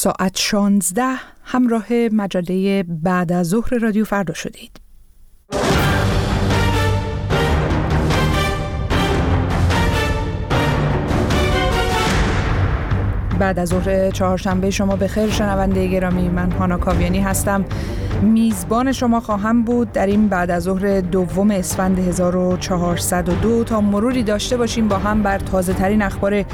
ساعت 0.00 0.36
16 0.38 1.04
همراه 1.44 1.92
مجله 1.92 2.82
بعد 2.88 3.32
از 3.32 3.48
ظهر 3.48 3.78
رادیو 3.78 4.04
فردا 4.04 4.34
شدید. 4.34 4.80
بعد 13.38 13.58
از 13.58 13.68
ظهر 13.68 14.10
چهارشنبه 14.10 14.70
شما 14.70 14.96
به 14.96 15.08
خیر. 15.08 15.30
شنونده 15.30 15.86
گرامی 15.86 16.28
من 16.28 16.52
هانا 16.52 16.78
کاویانی 16.78 17.20
هستم. 17.20 17.64
میزبان 18.22 18.92
شما 18.92 19.20
خواهم 19.20 19.62
بود. 19.62 19.92
در 19.92 20.06
این 20.06 20.28
بعد 20.28 20.50
از 20.50 20.62
ظهر 20.62 21.00
دوم 21.00 21.50
اسفند 21.50 21.98
1402 21.98 23.64
تا 23.64 23.80
مروری 23.80 24.22
داشته 24.22 24.56
باشیم 24.56 24.88
با 24.88 24.98
هم 24.98 25.22
بر 25.22 25.38
تازه 25.38 25.72
ترین 25.72 26.02
اخبار 26.02 26.44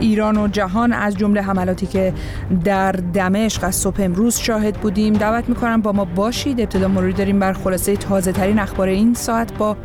ایران 0.00 0.36
و 0.36 0.48
جهان. 0.48 0.92
از 0.92 1.16
جمله 1.16 1.42
حملاتی 1.42 1.86
که 1.86 2.12
در 2.64 2.92
دمشق 2.92 3.64
از 3.64 3.74
صبح 3.74 3.96
امروز 4.00 4.36
شاهد 4.36 4.74
بودیم. 4.74 5.12
دعوت 5.12 5.48
می‌کنم 5.48 5.82
با 5.82 5.92
ما 5.92 6.04
باشید. 6.04 6.60
ابتدا 6.60 6.88
مروری 6.88 7.12
داریم 7.12 7.38
بر 7.38 7.52
خلاصه 7.52 7.96
تازه 7.96 8.32
ترین 8.32 8.58
اخبار 8.58 8.88
این 8.88 9.14
ساعت 9.14 9.58
با 9.58 9.76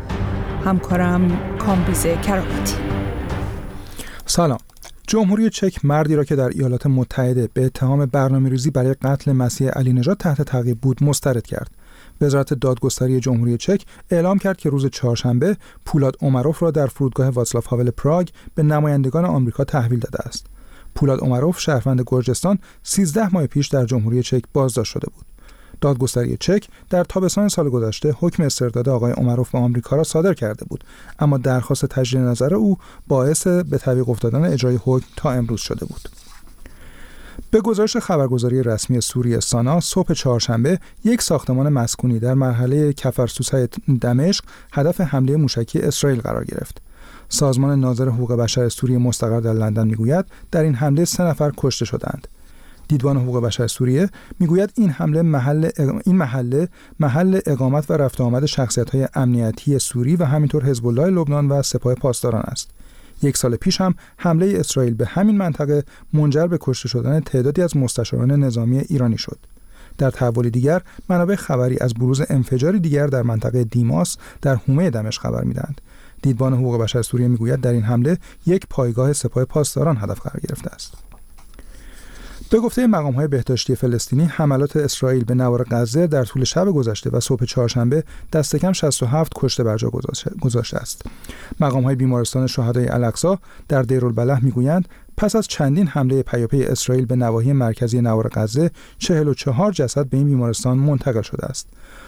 همکارم 0.66 1.40
کامبیز 1.60 2.08
کرامتی. 2.28 2.76
سلام. 4.26 4.67
جمهوری 5.10 5.50
چک 5.50 5.86
مردی 5.86 6.16
را 6.16 6.24
که 6.24 6.36
در 6.36 6.50
ایالات 6.50 6.88
متحده 6.88 7.50
به 7.54 7.66
اتهام 7.66 8.06
برنامه 8.06 8.50
ریزی 8.50 8.72
برای 8.72 8.94
قتل 8.94 9.32
مسیح 9.32 9.70
علی 9.70 9.94
نژاد 9.94 10.18
تحت 10.18 10.42
تعقیب 10.42 10.82
بود 10.82 11.04
مسترد 11.04 11.48
کرد. 11.48 11.72
وزارت 12.22 12.54
دادگستری 12.54 13.20
جمهوری 13.20 13.58
چک 13.58 13.86
اعلام 14.12 14.40
کرد 14.40 14.58
که 14.58 14.70
روز 14.70 14.86
چهارشنبه 14.86 15.58
پولاد 15.86 16.16
اومروف 16.20 16.64
را 16.64 16.72
در 16.72 16.88
فرودگاه 16.88 17.30
واتسلاف 17.30 17.66
هاول 17.66 17.90
پراگ 17.90 18.30
به 18.56 18.64
نمایندگان 18.64 19.26
آمریکا 19.26 19.64
تحویل 19.64 20.00
داده 20.00 20.28
است. 20.28 20.46
پولاد 20.96 21.20
اومروف 21.22 21.60
شهروند 21.60 22.04
گرجستان 22.08 22.60
13 22.84 23.30
ماه 23.34 23.48
پیش 23.48 23.68
در 23.68 23.86
جمهوری 23.86 24.24
چک 24.24 24.44
بازداشت 24.54 24.92
شده 24.92 25.08
بود. 25.16 25.26
دادگستری 25.82 26.38
چک 26.40 26.68
در 26.90 27.04
تابستان 27.04 27.48
سال 27.48 27.70
گذشته 27.70 28.16
حکم 28.20 28.44
استرداد 28.44 28.90
آقای 28.90 29.12
عمروف 29.12 29.52
به 29.52 29.58
آمریکا 29.58 29.96
را 29.96 30.04
صادر 30.04 30.34
کرده 30.34 30.66
بود. 30.66 30.84
اما 31.20 31.38
درخواست 31.38 31.86
تجدید 31.86 32.22
نظر 32.22 32.54
او 32.56 32.78
باعث 33.08 33.48
به 33.48 33.78
تعویق 33.78 34.10
افتادن 34.10 34.46
اجرای 34.46 34.80
حکم 34.84 35.06
تا 35.16 35.32
امروز 35.32 35.60
شده 35.62 35.86
بود. 35.86 36.10
به 37.52 37.62
گزارش 37.62 37.98
خبرگزاری 37.98 38.64
رسمی 38.64 39.02
سوریه 39.02 39.40
سانا 39.40 39.80
صبح 39.80 40.14
چهارشنبه 40.14 40.80
یک 41.04 41.22
ساختمان 41.22 41.70
مسکونی 41.70 42.20
در 42.20 42.34
مرحله 42.34 42.94
کفرسوسای 42.94 43.68
دمشق 44.02 44.44
هدف 44.74 45.02
حمله 45.02 45.36
موشکی 45.36 45.80
اسرائیل 45.80 46.22
قرار 46.22 46.46
گرفت. 46.46 46.82
سازمان 47.30 47.80
ناظر 47.80 48.10
حقوق 48.10 48.34
بشر 48.34 48.70
سوریه 48.70 48.98
مستقر 48.98 49.40
در 49.40 49.54
لندن 49.54 49.88
می‌گوید 49.88 50.26
در 50.52 50.64
این 50.64 50.76
حمله 50.76 51.06
سه 51.06 51.24
نفر 51.24 51.52
کشته 51.58 51.86
شدند. 51.86 52.28
دیدبان 52.88 53.18
حقوق 53.18 53.44
بشر 53.44 53.68
سوریه 53.68 54.10
می‌گوید 54.40 54.72
این 54.76 54.90
حمله 54.90 55.22
محل 55.22 55.70
این 56.06 56.16
محله 56.16 56.68
محل 57.00 57.40
اقامت 57.46 57.92
و 57.92 57.94
رفت 57.94 58.22
آمد 58.22 58.46
شخصیت 58.46 58.90
های 58.90 59.08
امنیتی 59.14 59.80
سوری 59.80 60.16
و 60.16 60.26
همینطور 60.26 60.66
حزب 60.66 60.88
الله 60.88 61.06
لبنان 61.06 61.48
و 61.48 61.62
سپاه 61.62 61.94
پاسداران 61.94 62.44
است. 62.48 62.70
یک 63.22 63.38
سال 63.38 63.56
پیش 63.56 63.82
هم 63.82 63.96
حمله 64.18 64.54
اسرائیل 64.60 64.94
به 64.94 65.06
همین 65.06 65.38
منطقه 65.38 65.84
منجر 66.14 66.48
به 66.48 66.58
کشته 66.62 66.88
شدن 66.88 67.20
تعدادی 67.20 67.62
از 67.62 67.78
مستشاران 67.78 68.32
نظامی 68.32 68.78
ایرانی 68.80 69.18
شد. 69.18 69.40
در 69.98 70.12
تحول 70.12 70.50
دیگر 70.50 70.82
منابع 71.10 71.36
خبری 71.36 71.78
از 71.80 71.94
بروز 71.94 72.22
انفجاری 72.30 72.80
دیگر 72.80 73.08
در 73.08 73.22
منطقه 73.22 73.64
دیماس 73.64 74.18
در 74.42 74.56
حومه 74.56 74.90
دمشق 74.90 75.22
خبر 75.22 75.44
می‌دهند. 75.44 75.82
دیدبان 76.22 76.54
حقوق 76.54 76.82
بشر 76.82 77.02
سوریه 77.02 77.28
می‌گوید 77.28 77.62
در 77.62 77.72
این 77.72 77.84
حمله 77.84 78.18
یک 78.46 78.68
پایگاه 78.70 79.14
سپاه 79.14 79.46
پاسداران 79.46 79.98
هدف 79.98 80.20
قرار 80.20 80.40
گرفته 80.48 80.70
است. 80.70 80.94
به 82.50 82.60
گفته 82.60 82.88
مقام 82.88 83.14
های 83.14 83.28
بهداشتی 83.28 83.76
فلسطینی 83.76 84.26
حملات 84.26 84.78
اسرائیل 84.78 85.24
به 85.24 85.36
نوار 85.36 85.64
غزه 85.72 86.08
در 86.08 86.26
طول 86.26 86.44
شب 86.44 86.66
گذشته 86.66 87.10
و 87.10 87.20
صبح 87.20 87.46
چهارشنبه 87.46 88.04
دست 88.34 88.56
کم 88.56 88.72
67 88.72 89.32
کشته 89.36 89.64
بر 89.64 89.78
جا 89.78 89.90
گذاشته 90.42 90.78
است 90.78 91.02
مقام 91.60 91.84
های 91.84 91.96
بیمارستان 91.96 92.48
شهدای 92.48 92.88
الاقصا 92.88 93.40
در 93.68 93.82
دیرالبلح 93.82 94.44
می‌گویند 94.44 94.88
پس 95.18 95.36
از 95.36 95.48
چندین 95.48 95.88
حمله 95.88 96.24
پیاپی 96.24 96.64
اسرائیل 96.64 97.06
به 97.06 97.16
نواحی 97.16 97.54
مرکزی 97.54 98.02
نوار 98.02 98.30
غزه 98.34 98.72
44 98.98 99.72
جسد 99.72 100.06
به 100.06 100.18
این 100.18 100.28
بیمارستان 100.28 100.78
منتقل 100.78 101.22
شده 101.22 101.46
است 101.46 101.68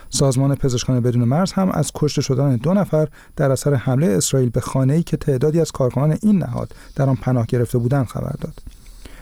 سازمان 0.10 0.56
پزشکان 0.56 1.00
بدون 1.00 1.24
مرز 1.24 1.52
هم 1.52 1.70
از 1.70 1.92
کشته 1.96 2.22
شدن 2.22 2.56
دو 2.56 2.74
نفر 2.74 3.08
در 3.36 3.52
اثر 3.52 3.74
حمله 3.74 4.08
اسرائیل 4.08 4.50
به 4.50 4.62
خانه‌ای 4.62 5.04
که 5.04 5.18
تعدادی 5.18 5.62
از 5.62 5.72
کارکنان 5.72 6.18
این 6.22 6.38
نهاد 6.38 6.72
در 6.96 7.10
آن 7.10 7.16
پناه 7.16 7.46
گرفته 7.46 7.78
بودند 7.78 8.06
خبر 8.06 8.36
داد. 8.42 8.79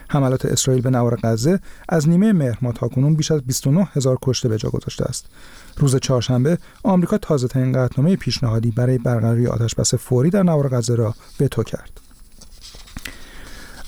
حملات 0.10 0.46
اسرائیل 0.46 0.84
به 0.84 0.90
نوار 0.90 1.20
غزه 1.24 1.60
از 1.90 2.10
نیمه 2.10 2.34
مهر 2.34 2.58
ماه 2.62 2.74
تاکنون 2.74 3.14
بیش 3.14 3.32
از 3.32 3.42
29 3.42 3.88
هزار 3.94 4.18
کشته 4.22 4.50
به 4.50 4.58
جا 4.58 4.70
گذاشته 4.70 5.06
است. 5.06 5.26
روز 5.78 5.96
چهارشنبه 5.96 6.58
آمریکا 6.84 7.18
تازه 7.18 7.48
ترین 7.48 7.72
قطعنامه 7.72 8.16
پیشنهادی 8.16 8.72
برای 8.72 8.98
برقراری 8.98 9.48
آتشبس 9.48 9.94
فوری 9.94 10.30
در 10.30 10.44
نوار 10.44 10.68
غزه 10.68 10.96
را 10.96 11.16
وتو 11.40 11.64
کرد. 11.64 12.02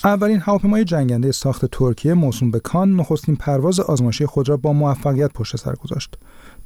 اولین 0.04 0.40
هواپیمای 0.40 0.84
جنگنده 0.84 1.32
ساخت 1.32 1.66
ترکیه 1.66 2.14
موسوم 2.14 2.52
به 2.52 2.60
کان 2.60 2.96
نخستین 2.96 3.36
پرواز 3.36 3.80
آزمایشی 3.80 4.26
خود 4.26 4.50
را 4.50 4.58
با 4.58 4.74
موفقیت 4.74 5.34
پشت 5.34 5.56
سر 5.56 5.76
گذاشت. 5.76 6.18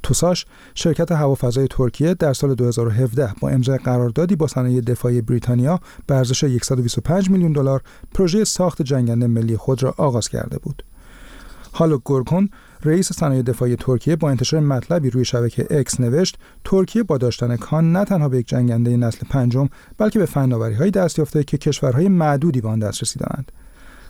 توساش 0.04 0.46
شرکت 0.74 1.12
هوافضای 1.12 1.68
ترکیه 1.70 2.14
در 2.14 2.32
سال 2.32 2.54
2017 2.54 3.34
با 3.40 3.48
امضای 3.48 3.78
قراردادی 3.78 4.36
با 4.36 4.46
صنایع 4.46 4.80
دفاعی 4.80 5.20
بریتانیا 5.20 5.80
به 6.06 6.14
ارزش 6.14 6.44
125 6.62 7.30
میلیون 7.30 7.52
دلار 7.52 7.82
پروژه 8.14 8.44
ساخت 8.44 8.82
جنگنده 8.82 9.26
ملی 9.26 9.56
خود 9.56 9.82
را 9.82 9.94
آغاز 9.96 10.28
کرده 10.28 10.58
بود. 10.58 10.82
هالو 11.74 11.98
گورکون 11.98 12.48
رئیس 12.84 13.12
صنایع 13.12 13.42
دفاعی 13.42 13.76
ترکیه 13.76 14.16
با 14.16 14.30
انتشار 14.30 14.60
مطلبی 14.60 15.10
روی 15.10 15.24
شبکه 15.24 15.66
اکس 15.70 16.00
نوشت 16.00 16.38
ترکیه 16.64 17.02
با 17.02 17.18
داشتن 17.18 17.56
کان 17.56 17.92
نه 17.92 18.04
تنها 18.04 18.28
به 18.28 18.38
یک 18.38 18.48
جنگنده 18.48 18.96
نسل 18.96 19.26
پنجم 19.30 19.68
بلکه 19.98 20.18
به 20.18 20.26
فناوری‌های 20.26 20.90
دست 20.90 21.18
یافته 21.18 21.44
که 21.44 21.58
کشورهای 21.58 22.08
معدودی 22.08 22.60
به 22.60 22.68
آن 22.68 22.78
دسترسی 22.78 23.18
دارند 23.18 23.52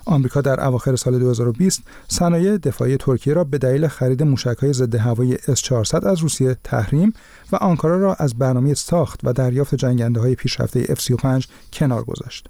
آمریکا 0.06 0.40
در 0.40 0.66
اواخر 0.66 0.96
سال 0.96 1.18
2020 1.18 1.82
صنایع 2.08 2.56
دفاعی 2.56 2.96
ترکیه 2.96 3.34
را 3.34 3.44
به 3.44 3.58
دلیل 3.58 3.88
خرید 3.88 4.22
موشک‌های 4.22 4.72
ضد 4.72 4.94
هوایی 4.94 5.36
S400 5.36 6.06
از 6.06 6.18
روسیه 6.18 6.56
تحریم 6.64 7.12
و 7.52 7.56
آنکارا 7.56 7.96
را 7.98 8.14
از 8.14 8.34
برنامه 8.34 8.74
ساخت 8.74 9.20
و 9.24 9.32
دریافت 9.32 9.74
جنگنده 9.74 10.34
پیشرفته 10.34 10.84
F35 10.84 11.46
کنار 11.72 12.04
گذاشت. 12.04 12.48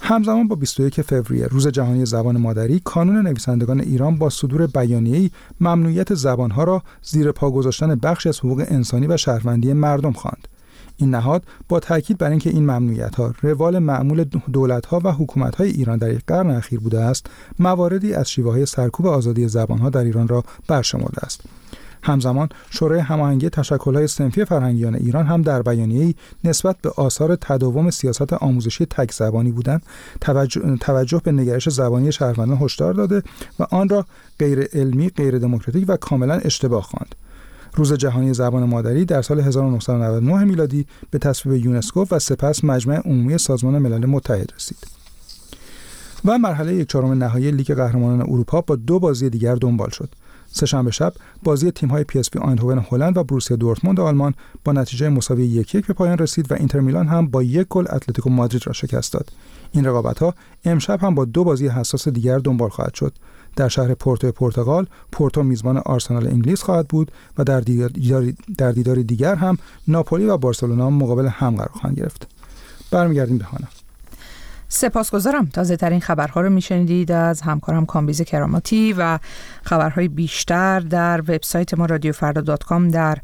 همزمان 0.00 0.48
با 0.48 0.56
21 0.56 1.02
فوریه 1.02 1.46
روز 1.46 1.68
جهانی 1.68 2.06
زبان 2.06 2.36
مادری 2.36 2.80
کانون 2.84 3.26
نویسندگان 3.26 3.80
ایران 3.80 4.18
با 4.18 4.30
صدور 4.30 4.66
بیانیه‌ای 4.66 5.30
ممنوعیت 5.60 6.14
زبانها 6.14 6.64
را 6.64 6.82
زیر 7.02 7.32
پا 7.32 7.50
گذاشتن 7.50 7.94
بخشی 7.94 8.28
از 8.28 8.38
حقوق 8.38 8.64
انسانی 8.68 9.06
و 9.06 9.16
شهروندی 9.16 9.72
مردم 9.72 10.12
خواند. 10.12 10.48
این 10.96 11.10
نهاد 11.10 11.44
با 11.68 11.80
تاکید 11.80 12.18
بر 12.18 12.30
اینکه 12.30 12.50
این 12.50 12.62
ممنوعیت 12.62 13.14
ها 13.14 13.34
روال 13.42 13.78
معمول 13.78 14.24
دولت 14.52 14.86
ها 14.86 15.00
و 15.04 15.12
حکومت 15.12 15.54
های 15.54 15.70
ایران 15.70 15.98
در 15.98 16.12
یک 16.12 16.22
قرن 16.26 16.50
اخیر 16.50 16.80
بوده 16.80 17.00
است 17.00 17.26
مواردی 17.58 18.14
از 18.14 18.30
شیوه 18.30 18.52
های 18.52 18.66
سرکوب 18.66 19.06
آزادی 19.06 19.48
زبان 19.48 19.78
ها 19.78 19.90
در 19.90 20.04
ایران 20.04 20.28
را 20.28 20.44
برشمرده 20.68 21.24
است 21.24 21.40
همزمان 22.06 22.48
شورای 22.70 23.00
هماهنگی 23.00 23.50
تشکل‌های 23.50 24.06
صنفی 24.06 24.44
فرهنگیان 24.44 24.94
ایران 24.94 25.26
هم 25.26 25.42
در 25.42 25.62
بیانیه‌ای 25.62 26.14
نسبت 26.44 26.76
به 26.82 26.90
آثار 26.96 27.36
تداوم 27.36 27.90
سیاست 27.90 28.32
آموزشی 28.32 28.86
تک 28.86 29.12
زبانی 29.12 29.52
بودن 29.52 29.80
توجه, 30.20 30.76
توجه 30.76 31.20
به 31.24 31.32
نگرش 31.32 31.68
زبانی 31.68 32.12
شهروندان 32.12 32.58
هشدار 32.62 32.94
داده 32.94 33.22
و 33.58 33.66
آن 33.70 33.88
را 33.88 34.06
غیر 34.38 34.68
علمی، 34.72 35.08
غیر 35.08 35.38
دموکراتیک 35.38 35.84
و 35.88 35.96
کاملا 35.96 36.34
اشتباه 36.34 36.82
خواند. 36.82 37.14
روز 37.76 37.92
جهانی 37.92 38.34
زبان 38.34 38.64
مادری 38.64 39.04
در 39.04 39.22
سال 39.22 39.40
1999 39.40 40.44
میلادی 40.44 40.86
به 41.10 41.18
تصویب 41.18 41.64
یونسکو 41.64 42.06
و 42.10 42.18
سپس 42.18 42.64
مجمع 42.64 43.00
عمومی 43.04 43.38
سازمان 43.38 43.78
ملل 43.78 44.06
متحد 44.06 44.52
رسید. 44.56 44.78
و 46.24 46.38
مرحله 46.38 46.74
یک 46.74 46.88
چهارم 46.88 47.12
نهایی 47.12 47.50
لیگ 47.50 47.74
قهرمانان 47.74 48.20
اروپا 48.20 48.60
با 48.60 48.76
دو 48.76 48.98
بازی 48.98 49.30
دیگر 49.30 49.54
دنبال 49.54 49.90
شد. 49.90 50.08
سهشنبه 50.52 50.90
شب 50.90 51.12
بازی 51.42 51.70
تیم‌های 51.70 52.04
پی 52.04 52.18
اس 52.18 52.36
وی 52.36 52.46
آیندهوون 52.46 52.86
هلند 52.90 53.16
و 53.16 53.24
بروسیا 53.24 53.56
دورتموند 53.56 54.00
آلمان 54.00 54.34
با 54.64 54.72
نتیجه 54.72 55.08
مساوی 55.08 55.46
یک 55.46 55.74
یک 55.74 55.86
به 55.86 55.94
پایان 55.94 56.18
رسید 56.18 56.52
و 56.52 56.54
اینتر 56.54 56.80
میلان 56.80 57.06
هم 57.06 57.26
با 57.26 57.42
یک 57.42 57.66
گل 57.68 57.86
اتلتیکو 57.90 58.30
مادرید 58.30 58.66
را 58.66 58.72
شکست 58.72 59.12
داد. 59.12 59.30
این 59.76 59.84
رقابت‌ها 59.84 60.34
امشب 60.64 61.00
هم 61.00 61.14
با 61.14 61.24
دو 61.24 61.44
بازی 61.44 61.68
حساس 61.68 62.08
دیگر 62.08 62.38
دنبال 62.38 62.68
خواهد 62.68 62.94
شد. 62.94 63.12
در 63.56 63.68
شهر 63.68 63.94
پورتو 63.94 64.32
پرتغال 64.32 64.86
پورتو 65.12 65.42
میزبان 65.42 65.76
آرسنال 65.76 66.26
انگلیس 66.26 66.62
خواهد 66.62 66.88
بود 66.88 67.12
و 67.38 67.44
در 67.44 67.60
دیدار, 67.60 67.90
در 68.58 68.72
دیدار 68.72 68.96
دیگر 68.96 69.34
هم 69.34 69.58
ناپولی 69.88 70.24
و 70.24 70.36
بارسلونا 70.36 70.90
مقابل 70.90 71.26
هم 71.26 71.56
قرار 71.56 71.70
خواهند 71.72 71.98
گرفت 71.98 72.26
برمیگردیم 72.90 73.38
به 73.38 73.44
هانا 73.44 73.66
سپاسگزارم. 74.68 75.46
تازه 75.46 75.76
ترین 75.76 76.00
خبرها 76.00 76.40
رو 76.40 76.50
میشنیدید 76.50 77.12
از 77.12 77.40
همکارم 77.40 77.86
کامبیز 77.86 78.22
کراماتی 78.22 78.94
و 78.98 79.18
خبرهای 79.62 80.08
بیشتر 80.08 80.80
در 80.80 81.20
وبسایت 81.20 81.74
ما 81.74 81.86
رادیو 81.86 82.12
در 82.92 83.18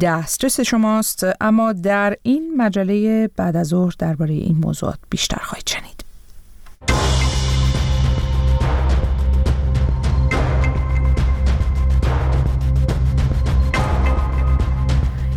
دسترس 0.00 0.60
شماست 0.60 1.26
اما 1.40 1.72
در 1.72 2.16
این 2.22 2.54
مجله 2.56 3.28
بعد 3.36 3.56
از 3.56 3.66
ظهر 3.66 3.94
درباره 3.98 4.34
این 4.34 4.58
موضوعات 4.58 4.98
بیشتر 5.10 5.40
خواهید 5.42 5.68
شنید. 5.68 6.04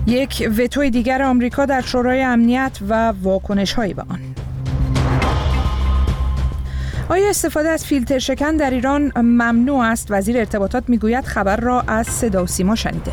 یک 0.07 0.49
وتوی 0.57 0.89
دیگر 0.89 1.23
آمریکا 1.23 1.65
در 1.65 1.81
شورای 1.81 2.21
امنیت 2.21 2.79
و 2.89 3.13
واکنش 3.21 3.73
هایی 3.73 3.93
به 3.93 4.01
آن 4.01 4.30
آیا 7.11 7.29
استفاده 7.29 7.69
از 7.69 7.85
فیلتر 7.85 8.19
شکن 8.19 8.55
در 8.55 8.69
ایران 8.71 9.11
ممنوع 9.15 9.85
است؟ 9.85 10.07
وزیر 10.09 10.37
ارتباطات 10.37 10.83
می‌گوید 10.87 11.25
خبر 11.25 11.57
را 11.57 11.81
از 11.81 12.07
صدا 12.07 12.43
و 12.43 12.47
سیما 12.47 12.75
شنیده. 12.75 13.11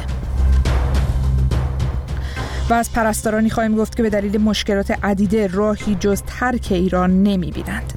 و 2.70 2.74
از 2.74 2.92
پرستارانی 2.92 3.50
خواهیم 3.50 3.76
گفت 3.76 3.96
که 3.96 4.02
به 4.02 4.10
دلیل 4.10 4.40
مشکلات 4.40 5.04
عدیده 5.04 5.46
راهی 5.46 5.94
جز 5.94 6.22
ترک 6.26 6.66
ایران 6.70 7.22
نمی 7.22 7.50
بینند. 7.50 7.92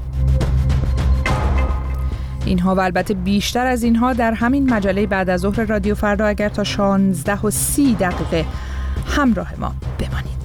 اینها 2.45 2.75
و 2.75 2.79
البته 2.79 3.13
بیشتر 3.13 3.67
از 3.67 3.83
اینها 3.83 4.13
در 4.13 4.33
همین 4.33 4.73
مجله 4.73 5.07
بعد 5.07 5.29
از 5.29 5.39
ظهر 5.39 5.65
رادیو 5.65 5.95
فردا 5.95 6.25
اگر 6.25 6.49
تا 6.49 6.63
16 6.63 7.41
و 7.41 7.51
30 7.51 7.95
دقیقه 7.95 8.45
همراه 9.07 9.53
ما 9.59 9.75
بمانید. 9.99 10.40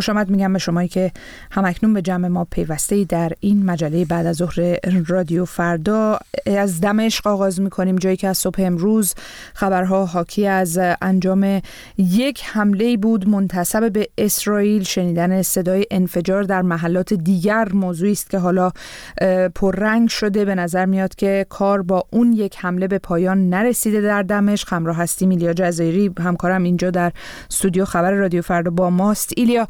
خوش 0.00 0.08
آمد 0.08 0.30
میگم 0.30 0.52
به 0.52 0.58
شمایی 0.58 0.88
که 0.88 1.12
همکنون 1.50 1.92
به 1.92 2.02
جمع 2.02 2.28
ما 2.28 2.44
پیوسته 2.44 3.04
در 3.04 3.32
این 3.40 3.64
مجله 3.64 4.04
بعد 4.04 4.26
از 4.26 4.36
ظهر 4.36 4.78
رادیو 5.06 5.44
فردا. 5.44 6.18
از 6.46 6.80
دمشق 6.80 7.26
آغاز 7.26 7.60
می‌کنیم 7.60 7.96
جایی 7.96 8.16
که 8.16 8.28
از 8.28 8.38
صبح 8.38 8.62
امروز 8.62 9.14
خبرها 9.54 10.06
حاکی 10.06 10.46
از 10.46 10.78
انجام 11.02 11.60
یک 11.98 12.42
حمله 12.44 12.96
بود 12.96 13.28
منتصب 13.28 13.92
به 13.92 14.08
اسرائیل. 14.18 14.82
شنیدن 14.82 15.42
صدای 15.42 15.86
انفجار 15.90 16.42
در 16.42 16.62
محلات 16.62 17.14
دیگر 17.14 17.68
موضوعی 17.72 18.12
است 18.12 18.30
که 18.30 18.38
حالا 18.38 18.72
پررنگ 19.54 20.08
شده. 20.08 20.44
به 20.44 20.54
نظر 20.54 20.86
میاد 20.86 21.14
که 21.14 21.46
کار 21.48 21.82
با 21.82 22.04
اون 22.10 22.32
یک 22.32 22.56
حمله 22.58 22.88
به 22.88 22.98
پایان 22.98 23.50
نرسیده 23.50 24.00
در 24.00 24.22
دمشق 24.22 24.72
همراه 24.72 24.96
هستی 24.96 25.26
میلیا 25.26 25.52
جزایری 25.52 26.10
همکارم 26.18 26.62
اینجا 26.62 26.90
در 26.90 27.12
استودیو 27.50 27.84
خبر 27.84 28.10
رادیو 28.10 28.42
فردا 28.42 28.70
با 28.70 28.90
ماست. 28.90 29.32
ایلیا 29.36 29.68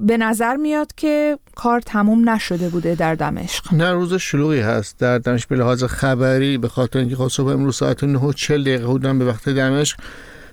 به 0.00 0.16
نظر 0.16 0.56
میاد 0.56 0.94
که 0.96 1.38
کار 1.54 1.80
تموم 1.80 2.30
نشده 2.30 2.68
بوده 2.68 2.94
در 2.94 3.14
دمشق. 3.14 3.74
نه 3.74 3.92
روز 3.92 4.14
شلوغی 4.14 4.60
هست. 4.60 4.98
در 4.98 5.18
دمشق 5.18 5.48
به 5.48 5.56
لحاظ 5.56 5.84
خبری 5.84 6.58
به 6.58 6.68
خاطر 6.68 6.98
اینکه 6.98 7.16
خب 7.16 7.28
صبح 7.28 7.48
امروز 7.48 7.76
ساعت 7.76 8.04
9 8.04 8.18
و 8.18 8.32
40 8.32 8.62
دقیقه 8.62 8.86
بودن 8.86 9.18
به 9.18 9.24
وقت 9.24 9.48
دمشق 9.48 9.98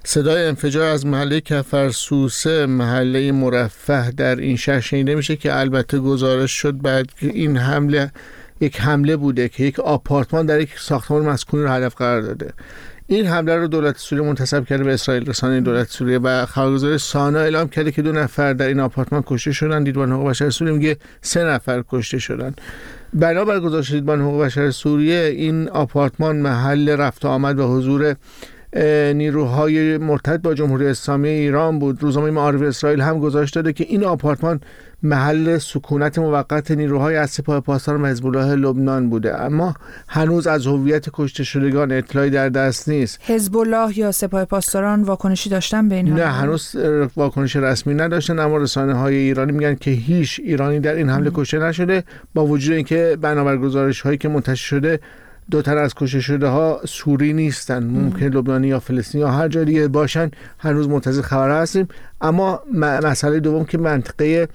صدای 0.03 0.45
انفجار 0.45 0.87
از 0.87 1.05
محله 1.05 1.41
کفرسوسه 1.41 2.65
محله 2.65 3.31
مرفه 3.31 4.11
در 4.11 4.35
این 4.35 4.55
شهر 4.55 4.79
شنیده 4.79 5.15
میشه 5.15 5.35
که 5.35 5.59
البته 5.59 5.99
گزارش 5.99 6.51
شد 6.51 6.81
بعد 6.81 7.07
که 7.19 7.27
این 7.27 7.57
حمله 7.57 8.11
یک 8.61 8.81
حمله 8.81 9.17
بوده 9.17 9.49
که 9.49 9.63
یک 9.63 9.79
آپارتمان 9.79 10.45
در 10.45 10.59
یک 10.59 10.79
ساختمان 10.79 11.25
مسکونی 11.25 11.63
رو 11.63 11.69
هدف 11.69 11.95
قرار 11.95 12.21
داده. 12.21 12.53
این 13.07 13.25
حمله 13.25 13.55
رو 13.55 13.67
دولت 13.67 13.97
سوریه 13.97 14.25
منتسب 14.25 14.65
کرده 14.65 14.83
به 14.83 14.93
اسرائیل 14.93 15.29
رسانه 15.29 15.61
دولت 15.61 15.89
سوریه 15.89 16.19
و 16.19 16.45
خبرگزاری 16.45 16.97
سانا 16.97 17.39
اعلام 17.39 17.67
کرده 17.67 17.91
که 17.91 18.01
دو 18.01 18.11
نفر 18.11 18.53
در 18.53 18.67
این 18.67 18.79
آپارتمان 18.79 19.23
کشته 19.27 19.51
شدن. 19.51 19.83
دیدبان 19.83 20.11
حقوق 20.11 20.29
بشر 20.29 20.49
سوریه 20.49 20.73
میگه 20.73 20.97
سه 21.21 21.43
نفر 21.43 21.83
کشته 21.89 22.17
شدن. 22.17 22.55
بنابر 23.13 23.59
گزارش 23.59 23.91
دیدبان 23.91 24.21
حقوق 24.21 24.43
بشر 24.43 24.71
سوریه 24.71 25.19
این 25.19 25.69
آپارتمان 25.69 26.35
محل 26.35 26.89
رفت 26.89 27.25
آمد 27.25 27.59
و 27.59 27.67
حضور 27.67 28.15
نیروهای 29.15 29.97
مرتد 29.97 30.41
با 30.41 30.53
جمهوری 30.53 30.87
اسلامی 30.87 31.29
ایران 31.29 31.79
بود. 31.79 32.03
روزنامه 32.03 32.31
معارف 32.31 32.61
اسرائیل 32.61 33.01
هم 33.01 33.19
گزارش 33.19 33.51
داده 33.51 33.73
که 33.73 33.83
این 33.83 34.03
آپارتمان 34.03 34.61
محل 35.03 35.57
سکونت 35.57 36.19
موقت 36.19 36.71
نیروهای 36.71 37.15
از 37.15 37.29
سپاه 37.29 37.59
پاسداران 37.59 38.01
و 38.01 38.05
حزب 38.05 38.25
الله 38.25 38.55
لبنان 38.55 39.09
بوده. 39.09 39.41
اما 39.41 39.73
هنوز 40.07 40.47
از 40.47 40.67
هویت 40.67 41.05
کشته 41.13 41.43
شدگان 41.43 41.91
اطلاعی 41.91 42.29
در 42.29 42.49
دست 42.49 42.89
نیست. 42.89 43.19
حزب 43.21 43.57
الله 43.57 43.99
یا 43.99 44.11
سپاه 44.11 44.45
پاسداران 44.45 45.03
واکنشی 45.03 45.49
داشتن 45.49 45.89
به 45.89 45.95
این 45.95 46.13
نه 46.13 46.25
هنوز 46.25 46.75
واکنش 47.15 47.55
رسمی 47.55 47.93
نداشتن 47.93 48.39
اما 48.39 48.57
رسانه 48.57 48.93
های 48.93 49.15
ایرانی 49.15 49.51
میگن 49.51 49.75
که 49.75 49.91
هیچ 49.91 50.41
ایرانی 50.43 50.79
در 50.79 50.95
این 50.95 51.09
حمله 51.09 51.31
کشته 51.33 51.59
نشده. 51.59 52.03
با 52.33 52.45
وجود 52.45 52.73
اینکه 52.73 53.17
بنابر 53.21 53.57
گزارش 53.57 54.01
هایی 54.01 54.17
که 54.17 54.29
منتشر 54.29 54.67
شده 54.67 54.99
دو 55.51 55.61
تن 55.61 55.77
از 55.77 55.93
کشته 55.95 56.19
شده 56.19 56.47
ها 56.47 56.81
سوری 56.85 57.33
نیستن 57.33 57.83
ممکن 57.83 58.25
لبنانی 58.25 58.67
یا 58.67 58.79
فلسطینی 58.79 59.21
یا 59.21 59.31
هر 59.31 59.47
جای 59.47 59.65
دیگه 59.65 59.87
باشن. 59.87 60.31
هنوز 60.59 60.89
منتظر 60.89 61.21
خبر 61.21 61.61
هستیم. 61.61 61.87
اما 62.21 62.59
مسئله 62.73 63.39
دوم 63.39 63.65
که 63.65 63.77
منطقه 63.77 64.47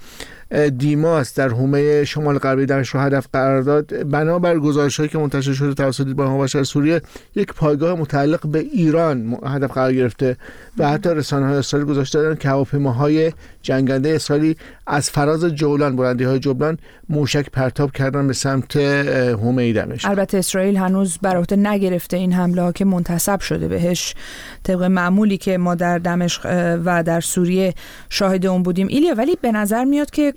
دیماس 0.77 1.35
در 1.35 1.49
حومه 1.49 2.03
شمال 2.05 2.37
غربی 2.37 2.65
دمشق 2.65 2.95
رو 2.95 3.01
هدف 3.01 3.27
قرار 3.33 3.61
داد. 3.61 4.09
بنابر 4.09 4.59
گزارش 4.59 4.97
هایی 4.97 5.09
که 5.09 5.17
منتشر 5.17 5.53
شده 5.53 5.73
توسط 5.73 6.05
دیدبان 6.05 6.39
بشر 6.39 6.63
سوریه 6.63 7.01
یک 7.35 7.53
پایگاه 7.53 7.99
متعلق 7.99 8.47
به 8.47 8.59
ایران 8.59 9.37
هدف 9.45 9.71
قرار 9.71 9.93
گرفته 9.93 10.37
و 10.77 10.89
حتی 10.89 11.09
رسانه 11.09 11.47
های 11.47 11.57
اسرائیل 11.57 11.89
گذاشته 11.89 12.21
دادن 12.21 12.35
که 12.35 12.49
هواپیماهای 12.49 13.31
جنگنده 13.61 14.09
اسرائیلی 14.09 14.57
از 14.91 15.09
فراز 15.09 15.45
جولان 15.45 15.95
بلندی 15.95 16.23
های 16.23 16.39
جولان 16.39 16.77
موشک 17.09 17.49
پرتاب 17.49 17.91
کردن 17.91 18.27
به 18.27 18.33
سمت 18.33 18.77
حومه 18.77 19.73
دمشق 19.73 20.09
البته 20.09 20.37
اسرائیل 20.37 20.77
هنوز 20.77 21.17
بر 21.21 21.45
نگرفته 21.51 22.17
این 22.17 22.33
حمله 22.33 22.71
که 22.71 22.85
منتسب 22.85 23.39
شده 23.39 23.67
بهش. 23.67 24.15
طبق 24.63 24.83
معمولی 24.83 25.37
که 25.37 25.57
ما 25.57 25.75
در 25.75 25.99
دمشق 25.99 26.45
و 26.85 27.03
در 27.03 27.21
سوریه 27.21 27.73
شاهد 28.09 28.45
اون 28.45 28.63
بودیم. 28.63 28.87
ایلیا 28.87 29.15
ولی 29.15 29.37
به 29.41 29.51
نظر 29.51 29.83
میاد 29.83 30.09
که 30.09 30.33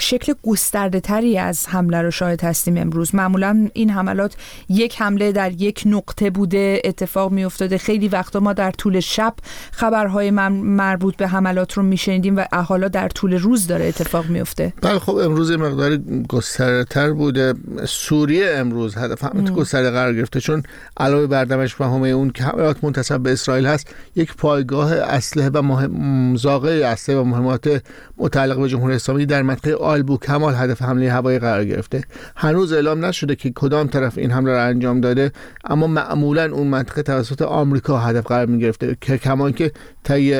شکل 0.00 0.32
گسترده 0.42 1.00
تری 1.00 1.38
از 1.38 1.68
حمله 1.68 2.02
رو 2.02 2.10
شاهد 2.10 2.44
هستیم 2.44 2.76
امروز. 2.76 3.14
معمولا 3.14 3.68
این 3.72 3.90
حملات 3.90 4.36
یک 4.68 5.00
حمله 5.00 5.32
در 5.32 5.52
یک 5.52 5.82
نقطه 5.86 6.30
بوده 6.30 6.82
اتفاق 6.84 7.32
می 7.32 7.44
افتاده 7.44 7.78
خیلی 7.78 8.08
وقتا 8.08 8.40
ما 8.40 8.52
در 8.52 8.70
طول 8.70 9.00
شب 9.00 9.34
خبرهای 9.72 10.30
مربوط 10.30 11.16
به 11.16 11.28
حملات 11.28 11.72
رو 11.72 11.82
میشنیدیم 11.82 12.36
و 12.36 12.44
حالا 12.52 12.88
در 12.88 13.08
طول 13.08 13.38
روز 13.38 13.66
داره 13.66 13.85
اتفاق 13.88 14.26
میفته. 14.26 14.72
بله 14.82 14.98
خب 14.98 15.16
امروز 15.16 15.52
مقدار 15.52 15.96
گسترده 16.28 16.84
تر 16.84 17.12
بوده. 17.12 17.54
سوریه 17.84 18.50
امروز 18.54 18.96
هدف 18.96 19.24
هم 19.24 19.44
گسترده 19.44 19.90
قرار 19.90 20.14
گرفته 20.14 20.40
چون 20.40 20.62
علاوه 20.96 21.26
بر 21.26 21.44
دمشق 21.44 21.80
و 21.80 21.84
همه 21.84 22.08
اون 22.08 22.30
که 22.30 22.44
حملات 22.44 22.84
منتسب 22.84 23.20
به 23.20 23.32
اسرائیل 23.32 23.66
هست 23.66 23.94
یک 24.16 24.34
پایگاه 24.36 24.92
اسلحه 24.92 25.50
و 25.54 25.62
مهم 25.62 26.36
زاغه 26.36 26.70
اسلحه 26.86 27.18
و 27.18 27.24
مهمات 27.24 27.82
متعلق 28.16 28.60
به 28.60 28.68
جمهوری 28.68 28.94
اسلامی 28.94 29.26
در 29.26 29.42
منطقه 29.42 29.74
آلبو 29.74 30.18
کمال 30.18 30.54
هدف 30.54 30.82
حمله 30.82 31.12
هوایی 31.12 31.38
قرار 31.38 31.64
گرفته. 31.64 32.04
هنوز 32.36 32.72
اعلام 32.72 33.04
نشده 33.04 33.36
که 33.36 33.52
کدام 33.54 33.86
طرف 33.86 34.18
این 34.18 34.30
حمله 34.30 34.52
را 34.52 34.62
انجام 34.62 35.00
داده 35.00 35.32
اما 35.64 35.86
معمولا 35.86 36.52
اون 36.52 36.66
منطقه 36.66 37.02
توسط 37.02 37.42
آمریکا 37.42 37.98
هدف 37.98 38.26
قرار 38.26 38.46
می 38.46 38.58
گرفته 38.58 38.96
که 39.00 39.18
کمان 39.18 39.52
که 39.52 39.72
طی 40.04 40.32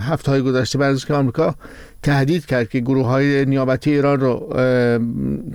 هفته 0.00 0.30
های 0.30 0.42
گذشته 0.42 0.78
بعد 0.78 0.98
که 0.98 1.14
آمریکا 1.14 1.54
تهدید 2.02 2.46
کرد 2.46 2.68
که 2.68 2.80
گروه 2.80 3.06
های 3.06 3.44
نیابتی 3.44 3.90
ایران 3.90 4.20
رو 4.20 4.54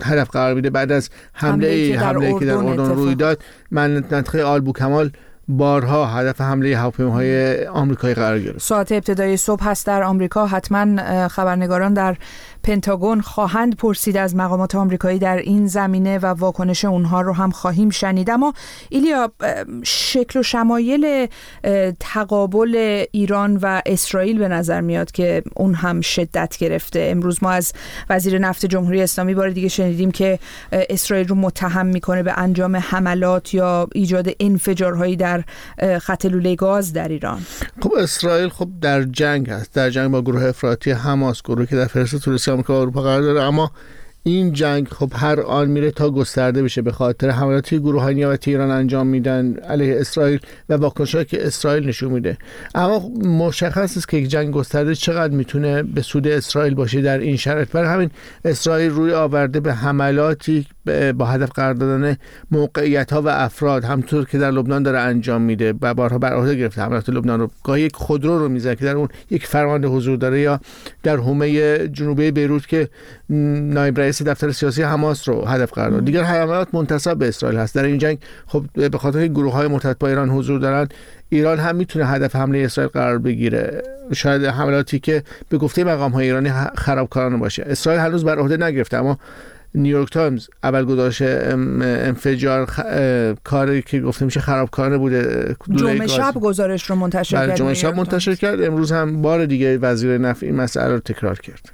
هدف 0.03 0.29
قرار 0.29 0.53
میده. 0.53 0.69
بعد 0.69 0.91
از 0.91 1.09
حمله 1.33 1.97
حمله 1.99 2.39
که 2.39 2.45
در 2.45 2.55
اردن 2.55 2.95
روی 2.95 3.15
داد 3.15 3.43
منطقه 3.71 4.43
آلبو 4.43 4.73
کمال 4.73 5.11
بارها 5.47 6.05
هدف 6.05 6.41
حمله 6.41 6.77
هواپیماهای 6.77 7.65
آمریکایی 7.67 8.13
قرار 8.13 8.39
گرفت. 8.39 8.59
ساعت 8.59 8.91
ابتدای 8.91 9.37
صبح 9.37 9.63
هست 9.63 9.85
در 9.85 10.03
آمریکا. 10.03 10.47
حتما 10.47 11.27
خبرنگاران 11.27 11.93
در 11.93 12.15
پنتاگون 12.65 13.21
خواهند 13.21 13.75
پرسید 13.75 14.17
از 14.17 14.35
مقامات 14.35 14.75
آمریکایی 14.75 15.19
در 15.19 15.37
این 15.37 15.67
زمینه 15.67 16.19
و 16.19 16.25
واکنش 16.25 16.85
اونها 16.85 17.21
رو 17.21 17.33
هم 17.33 17.51
خواهیم 17.51 17.89
شنید. 17.89 18.29
اما 18.29 18.53
ایلیا 18.89 19.31
شکل 19.83 20.39
و 20.39 20.43
شمایل 20.43 21.27
تقابل 21.99 23.05
ایران 23.11 23.57
و 23.61 23.81
اسرائیل 23.85 24.37
به 24.37 24.47
نظر 24.47 24.81
میاد 24.81 25.11
که 25.11 25.43
اون 25.55 25.73
هم 25.73 26.01
شدت 26.01 26.57
گرفته. 26.57 27.07
امروز 27.11 27.43
ما 27.43 27.51
از 27.51 27.73
وزیر 28.09 28.39
نفت 28.39 28.65
جمهوری 28.65 29.01
اسلامی 29.01 29.33
بار 29.33 29.49
دیگه 29.49 29.67
شنیدیم 29.67 30.11
که 30.11 30.39
اسرائیل 30.71 31.27
رو 31.27 31.35
متهم 31.35 31.85
می‌کنه 31.85 32.23
به 32.23 32.33
انجام 32.37 32.75
حملات 32.75 33.53
یا 33.53 33.87
ایجاد 33.93 34.29
انفجارهایی 34.39 35.15
در 35.15 35.43
خط 36.01 36.25
لوله 36.25 36.55
گاز 36.55 36.93
در 36.93 37.07
ایران. 37.07 37.41
خب 37.81 37.93
اسرائیل 37.93 38.49
خب 38.49 38.69
در 38.81 39.03
جنگ 39.03 39.49
هست. 39.49 39.73
در 39.73 39.89
جنگ 39.89 40.11
با 40.11 40.21
گروه 40.21 40.43
افراطی 40.43 40.91
حماس 40.91 41.41
گروهی 41.41 41.67
که 41.67 41.75
در 41.75 41.85
فهرست 41.85 42.15
آمریکا 42.55 42.73
و 42.73 42.81
اروپا 42.81 43.01
قرار 43.01 43.21
داره 43.21 43.41
اما 43.41 43.71
این 44.27 44.53
جنگ 44.53 44.87
خب 44.87 45.11
هر 45.15 45.41
آن 45.41 45.67
میره 45.67 45.91
تا 45.91 46.09
گسترده 46.09 46.63
بشه 46.63 46.81
به 46.81 46.91
خاطر 46.91 47.29
حملاتی 47.29 47.79
گروه 47.79 48.01
های 48.01 48.15
نیابتی 48.15 48.51
ایران 48.51 48.71
انجام 48.71 49.07
میدن 49.07 49.53
علیه 49.53 49.99
اسرائیل 49.99 50.39
و 50.69 50.73
واکنش 50.73 51.15
که 51.15 51.47
اسرائیل 51.47 51.87
نشون 51.87 52.11
میده. 52.11 52.37
اما 52.75 53.09
مشخص 53.47 53.97
است 53.97 54.09
که 54.09 54.27
جنگ 54.27 54.51
گسترده 54.51 54.95
چقدر 54.95 55.33
می‌تونه 55.33 55.83
به 55.83 56.01
سود 56.01 56.27
اسرائیل 56.27 56.75
باشه 56.75 57.01
در 57.01 57.19
این 57.19 57.37
شرایط. 57.37 57.71
برای 57.71 57.87
همین 57.87 58.11
اسرائیل 58.45 58.91
روی 58.91 59.13
آورده 59.13 59.59
به 59.59 59.73
حملاتی 59.73 60.67
با 61.17 61.25
هدف 61.25 61.51
قرار 61.51 61.73
دادن 61.73 62.17
موقعیت 62.51 63.13
ها 63.13 63.21
و 63.21 63.27
افراد 63.27 63.83
همطور 63.83 64.25
که 64.25 64.37
در 64.37 64.51
لبنان 64.51 64.83
داره 64.83 64.99
انجام 64.99 65.41
میده 65.41 65.73
و 65.81 65.93
بارها 65.93 66.17
بر 66.17 66.33
عهده 66.33 66.55
گرفته. 66.55 66.81
حملات 66.81 67.09
لبنان 67.09 67.39
رو 67.39 67.49
گاهی 67.63 67.81
یک 67.81 67.95
خودرو 67.95 68.39
رو 68.39 68.49
می‌زنه 68.49 68.75
که 68.75 68.85
در 68.85 68.95
اون 68.95 69.07
یک 69.31 69.47
فرمانده 69.47 69.87
حضور 69.87 70.17
داره 70.17 70.39
یا 70.39 70.59
در 71.03 71.17
حومه 71.17 71.77
جنوبی 71.87 72.31
بیروت 72.31 72.67
که 72.67 72.89
نایب 73.29 73.99
دفتر 74.23 74.51
سیاسی 74.51 74.83
حماس 74.83 75.29
رو 75.29 75.45
هدف 75.45 75.73
قرار 75.73 75.89
داد. 75.89 76.05
دیگر 76.05 76.23
حملات 76.23 76.67
منتصب 76.73 77.17
به 77.17 77.27
اسرائیل 77.27 77.59
هست. 77.59 77.75
در 77.75 77.83
این 77.83 77.97
جنگ 77.97 78.17
خب 78.47 78.65
به 78.73 78.97
خاطر 78.97 79.27
گروه 79.27 79.53
های 79.53 79.67
مرتبط 79.67 79.97
با 79.97 80.07
ایران 80.07 80.29
حضور 80.29 80.59
دارن 80.59 80.87
ایران 81.29 81.59
هم 81.59 81.75
می‌تونه 81.75 82.05
هدف 82.07 82.35
حمله 82.35 82.59
اسرائیل 82.59 82.91
قرار 82.91 83.17
بگیره. 83.19 83.81
شاید 84.13 84.43
حملاتی 84.43 84.99
که 84.99 85.23
به 85.49 85.57
گفته 85.57 85.83
مقام 85.83 86.11
های 86.11 86.25
ایرانی 86.25 86.51
خرابکارانه 86.77 87.37
باشه. 87.37 87.63
اسرائیل 87.67 88.01
هنوز 88.01 88.25
بر 88.25 88.39
عهده 88.39 88.57
نگرفته 88.57 88.97
اما 88.97 89.19
نیویورک 89.75 90.11
تایمز 90.11 90.47
اول 90.63 90.85
گذاشت 90.85 91.21
انفجار 91.21 92.69
کاری 93.43 93.81
که 93.81 94.01
گفته 94.01 94.25
میشه 94.25 94.39
خرابکارانه 94.39 94.97
بوده. 94.97 95.55
جمعه 95.75 96.07
شب 96.07 96.33
گزارش 96.41 96.89
رو 96.89 96.95
منتشر 96.95 97.47
کرد 97.47 97.55
جمعه 97.55 97.73
شب 97.73 97.95
منتشر 97.95 98.35
کرد. 98.35 98.61
امروز 98.61 98.91
هم 98.91 99.21
بار 99.21 99.45
دیگه 99.45 99.77
وزیر 99.77 100.17
نفع 100.17 100.45
این 100.45 100.55
مسئله 100.55 100.93
رو 100.93 100.99
تکرار 100.99 101.39
کرد. 101.39 101.71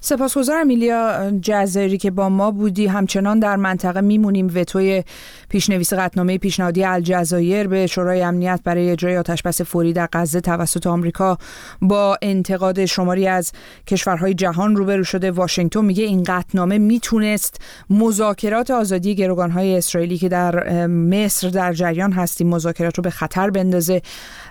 سپاسگزارم 0.00 0.66
میلیا 0.66 1.30
جزایری 1.42 1.98
که 1.98 2.10
با 2.10 2.28
ما 2.28 2.50
بودی. 2.50 2.86
همچنان 2.86 3.38
در 3.38 3.56
منطقه 3.56 4.00
میمونیم. 4.00 4.50
وتوی 4.54 5.04
پیشنویس 5.48 5.92
قطنامه 5.92 6.38
پیشنهادی 6.38 6.84
الجزایر 6.84 7.68
به 7.68 7.86
شورای 7.86 8.22
امنیت 8.22 8.60
برای 8.64 8.90
اجرای 8.90 9.16
آتشبس 9.16 9.60
فوری 9.60 9.92
در 9.92 10.08
غزه 10.12 10.40
توسط 10.40 10.86
آمریکا 10.86 11.38
با 11.82 12.18
انتقاد 12.22 12.84
شماری 12.84 13.26
از 13.26 13.52
کشورهای 13.86 14.34
جهان 14.34 14.76
روبرو 14.76 15.04
شده. 15.04 15.30
واشنگتن 15.30 15.84
میگه 15.84 16.04
این 16.04 16.22
قطنامه 16.22 16.78
می‌تونست 16.78 17.60
مذاکرات 17.90 18.70
آزادی 18.70 19.14
گروگانهای 19.14 19.76
اسرائیلی 19.76 20.18
که 20.18 20.28
در 20.28 20.86
مصر 20.86 21.48
در 21.48 21.72
جریان 21.72 22.12
هستیم 22.12 22.48
مذاکرات 22.48 22.98
رو 22.98 23.02
به 23.02 23.10
خطر 23.10 23.50
بندازه. 23.50 24.02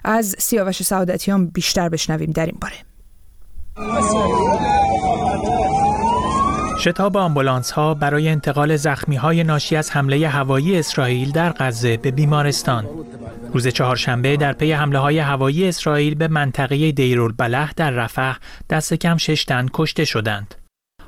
از 0.03 0.35
سیاوش 0.39 0.83
سعادتیان 0.83 1.47
بیشتر 1.47 1.89
بشنویم 1.89 2.31
در 2.31 2.45
این 2.45 2.57
باره. 2.61 2.88
شتاب 6.79 7.17
آمبولانس 7.17 7.71
ها 7.71 7.93
برای 7.93 8.29
انتقال 8.29 8.75
زخمی 8.75 9.15
های 9.15 9.43
ناشی 9.43 9.75
از 9.75 9.91
حمله 9.91 10.27
هوایی 10.27 10.79
اسرائیل 10.79 11.31
در 11.31 11.51
غزه 11.51 11.97
به 11.97 12.11
بیمارستان 12.11 12.85
روز 13.53 13.67
چهارشنبه 13.67 14.37
در 14.37 14.53
پی 14.53 14.71
حمله 14.71 14.99
های 14.99 15.19
هوایی 15.19 15.67
اسرائیل 15.67 16.15
به 16.15 16.27
منطقه 16.27 16.91
دیرالبلح 16.91 17.71
در 17.75 17.91
رفح 17.91 18.33
دست 18.69 18.93
کم 18.93 19.17
شش 19.17 19.45
تن 19.45 19.67
کشته 19.73 20.05
شدند. 20.05 20.55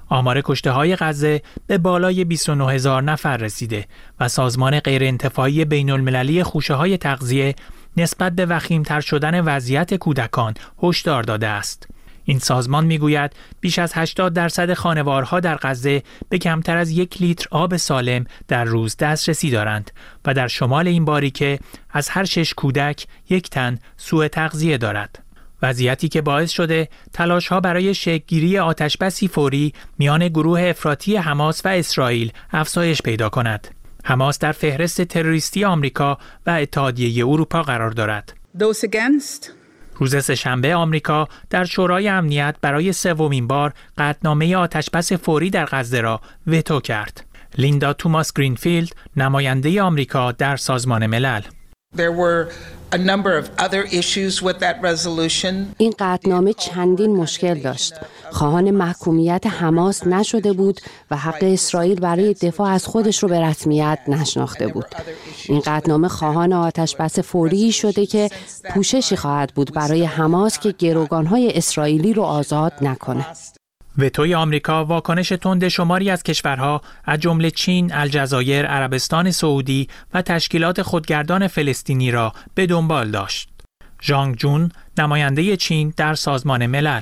آمار 0.10 0.42
کشته 0.42 0.72
های 0.72 0.96
غزه 0.96 1.42
به 1.68 1.78
بالای 1.78 2.24
29 2.24 2.72
هزار 2.72 3.04
نفر 3.04 3.38
رسیده 3.38 3.86
و 4.20 4.28
سازمان 4.28 4.80
غیرانتفاعی 4.80 5.66
بین 5.66 5.90
المللی 5.90 6.44
خوشه 6.44 6.74
های 6.74 6.98
تغذیه 6.98 7.56
نسبت 7.98 8.32
به 8.32 8.46
وخیمتر 8.46 9.00
شدن 9.02 9.42
وضعیت 9.42 9.94
کودکان 9.94 10.54
هشدار 10.84 11.24
داده 11.24 11.48
است. 11.48 11.88
این 12.26 12.40
سازمان 12.40 12.86
می‌گوید 12.86 13.32
بیش 13.62 13.80
از 13.80 13.92
80 13.96 14.34
درصد 14.34 14.74
خانوارها 14.74 15.40
در 15.40 15.56
غزه 15.56 16.04
به 16.30 16.38
کمتر 16.38 16.78
از 16.78 16.92
یک 16.92 17.22
لیتر 17.22 17.48
آب 17.52 17.78
سالم 17.78 18.26
در 18.48 18.64
روز 18.64 18.98
دسترسی 18.98 19.50
دارند 19.50 19.92
و 20.26 20.34
در 20.34 20.48
شمال 20.48 20.88
این 20.88 21.06
باریکه 21.06 21.60
از 21.90 22.10
هر 22.10 22.26
شش 22.26 22.54
کودک 22.54 23.08
یک 23.30 23.50
تن 23.50 23.80
سوء 23.98 24.28
تغذیه 24.28 24.78
دارد. 24.78 25.24
وضعیتی 25.62 26.08
که 26.08 26.22
باعث 26.22 26.52
شده 26.52 26.90
تلاش 27.14 27.48
ها 27.48 27.60
برای 27.60 27.94
شکلگیری 27.94 28.58
آتشبسی 28.58 29.28
فوری 29.28 29.74
میان 29.98 30.28
گروه 30.28 30.62
افراطی 30.62 31.16
حماس 31.16 31.66
و 31.66 31.68
اسرائیل 31.68 32.32
افزایش 32.52 33.02
پیدا 33.02 33.30
کند. 33.30 33.68
حماس 34.04 34.40
در 34.40 34.52
فهرست 34.52 35.02
تروریستی 35.02 35.66
آمریکا 35.66 36.18
و 36.46 36.50
اتحادیه 36.50 37.28
اروپا 37.28 37.64
قرار 37.64 37.92
دارد. 37.92 38.34
روز 39.96 40.24
سهشنبه 40.24 40.76
آمریکا 40.76 41.28
در 41.50 41.66
شورای 41.66 42.08
امنیت 42.08 42.56
برای 42.62 42.94
سومین 42.94 43.48
بار 43.48 43.74
قطعنامه 43.98 44.56
آتشبس 44.56 45.14
فوری 45.14 45.50
در 45.50 45.66
غزه 45.66 46.02
را 46.02 46.22
وتو 46.48 46.80
کرد. 46.80 47.26
لیندا 47.58 47.94
توماس 47.94 48.34
گرینفیلد 48.34 48.96
نماینده 49.18 49.82
آمریکا 49.82 50.32
در 50.32 50.56
سازمان 50.56 51.08
ملل 51.08 51.42
این 55.78 55.94
قطنامه 56.00 56.54
چندین 56.54 57.16
مشکل 57.16 57.60
داشت. 57.60 57.94
خواهان 58.32 58.72
محکومیت 58.72 59.48
حماس 59.48 60.08
نشده 60.08 60.54
بود 60.54 60.82
و 61.12 61.18
حق 61.18 61.38
اسرائیل 61.42 62.00
برای 62.00 62.34
دفاع 62.34 62.70
از 62.70 62.86
خودش 62.86 63.24
رو 63.24 63.30
به 63.30 63.42
رسمیت 63.42 64.00
نشناخته 64.08 64.68
بود. 64.68 64.86
این 65.46 65.62
قطنامه 65.66 66.08
خواهان 66.08 66.54
آتش 66.54 66.96
بس 66.96 67.20
فوری 67.20 67.72
شده 67.72 68.06
که 68.06 68.30
پوششی 68.70 69.16
خواهد 69.16 69.54
بود 69.56 69.74
برای 69.74 70.06
حماس 70.06 70.60
که 70.60 70.72
گروگانهای 70.72 71.58
اسرائیلی 71.58 72.14
رو 72.14 72.24
آزاد 72.24 72.74
نکنه. 72.82 73.26
وتوی 73.98 74.36
آمریکا 74.36 74.86
واکنش 74.86 75.30
تند 75.30 75.68
شماری 75.68 76.10
از 76.10 76.24
کشورها 76.24 76.82
از 77.06 77.20
جمله 77.20 77.52
چین، 77.52 77.94
الجزایر، 77.94 78.66
عربستان 78.66 79.32
سعودی 79.32 79.88
و 80.14 80.22
تشکیلات 80.22 80.82
خودگردان 80.82 81.48
فلسطینی 81.48 82.12
را 82.12 82.34
به 82.56 82.66
دنبال 82.66 83.12
داشت. 83.12 83.50
ژانگ 84.02 84.36
جون 84.36 84.72
نماینده 84.98 85.58
چین 85.58 85.94
در 85.98 86.16
سازمان 86.16 86.66
ملل 86.66 87.02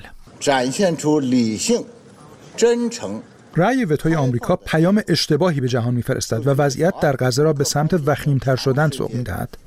رأی 3.56 3.86
وتوی 3.86 4.16
آمریکا 4.16 4.56
پیام 4.56 5.02
اشتباهی 5.08 5.62
به 5.62 5.68
جهان 5.68 5.94
میفرستد 5.94 6.48
و 6.48 6.50
وضعیت 6.50 6.94
در 7.02 7.16
غزه 7.16 7.44
را 7.44 7.54
به 7.54 7.64
سمت 7.64 7.94
وخیمتر 8.06 8.56
شدن 8.56 8.90
سوق 8.90 9.14
می‌دهد. 9.14 9.58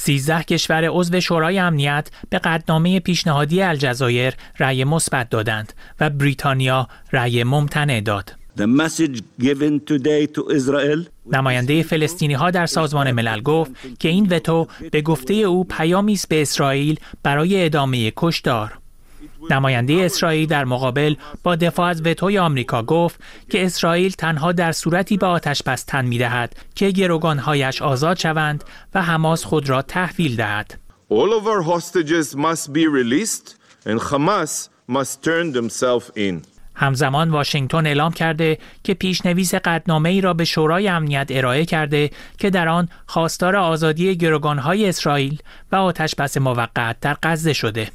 13 0.00 0.42
کشور 0.42 0.88
عضو 0.90 1.20
شورای 1.20 1.58
امنیت 1.58 2.10
به 2.30 2.38
قدنامه 2.38 3.00
پیشنهادی 3.00 3.62
الجزایر 3.62 4.34
رأی 4.58 4.84
مثبت 4.84 5.30
دادند 5.30 5.72
و 6.00 6.10
بریتانیا 6.10 6.88
رأی 7.12 7.44
ممتنع 7.44 8.00
داد. 8.00 8.36
نماینده 11.32 11.82
فلسطینی 11.82 12.34
ها 12.34 12.50
در 12.50 12.66
سازمان 12.66 13.12
ملل 13.12 13.40
گفت 13.40 13.70
که 13.98 14.08
این 14.08 14.26
وتو 14.30 14.66
به 14.92 15.02
گفته 15.02 15.34
او 15.34 15.64
پیامی 15.64 16.12
است 16.12 16.28
به 16.28 16.42
اسرائیل 16.42 17.00
برای 17.22 17.64
ادامه 17.64 18.12
کشدار. 18.16 18.78
نماینده 19.50 19.94
اسرائیل 19.94 20.48
در 20.48 20.64
مقابل 20.64 21.14
با 21.42 21.56
دفاع 21.56 21.88
از 21.88 22.06
وتوی 22.06 22.38
آمریکا 22.38 22.82
گفت 22.82 23.20
که 23.50 23.64
اسرائیل 23.64 24.12
تنها 24.12 24.52
در 24.52 24.72
صورتی 24.72 25.16
به 25.16 25.26
آتش 25.26 25.62
بس 25.62 25.82
تن 25.82 26.04
می 26.04 26.18
دهد 26.18 26.56
که 26.74 26.90
گروگانهایش 26.90 27.82
آزاد 27.82 28.18
شوند 28.18 28.64
و 28.94 29.02
حماس 29.02 29.44
خود 29.44 29.68
را 29.68 29.82
تحویل 29.82 30.36
دهد. 30.36 30.78
All 31.10 31.32
of 31.40 31.46
our 31.46 31.62
hostages 31.62 32.36
must 32.36 32.72
be 32.72 32.86
released 32.86 33.56
and 33.86 34.00
Hamas 34.00 34.68
must 34.88 35.22
turn 35.24 35.52
themselves 35.52 36.10
in. 36.16 36.42
همزمان 36.74 37.30
واشنگتن 37.30 37.86
اعلام 37.86 38.12
کرده 38.12 38.58
که 38.84 38.94
پیشنویس 38.94 39.54
قدنامه 39.54 40.08
ای 40.08 40.20
را 40.20 40.34
به 40.34 40.44
شورای 40.44 40.88
امنیت 40.88 41.26
ارائه 41.30 41.64
کرده 41.64 42.10
که 42.38 42.50
در 42.50 42.68
آن 42.68 42.88
خواستار 43.06 43.56
آزادی 43.56 44.16
گروگانهای 44.16 44.88
اسرائیل 44.88 45.38
و 45.72 45.76
آتش 45.76 46.14
بس 46.14 46.36
موقت 46.36 47.00
در 47.00 47.16
غزه 47.22 47.52
شده. 47.52 47.88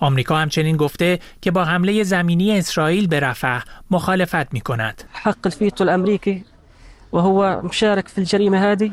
آمریکا 0.00 0.36
همچنین 0.36 0.76
گفته 0.76 1.18
که 1.40 1.50
با 1.50 1.64
حمله 1.64 2.02
زمینی 2.02 2.58
اسرائیل 2.58 3.06
به 3.06 3.20
رفح 3.20 3.60
مخالفت 3.90 4.52
می 4.54 4.60
کند. 4.60 5.04
حق 5.12 5.36
الفیتو 5.44 5.84
الامریکی 5.84 6.44
و 7.12 7.18
هو 7.18 7.66
مشارک 7.66 8.08
فی 8.08 8.20
الجریمه 8.20 8.60
هذه 8.60 8.90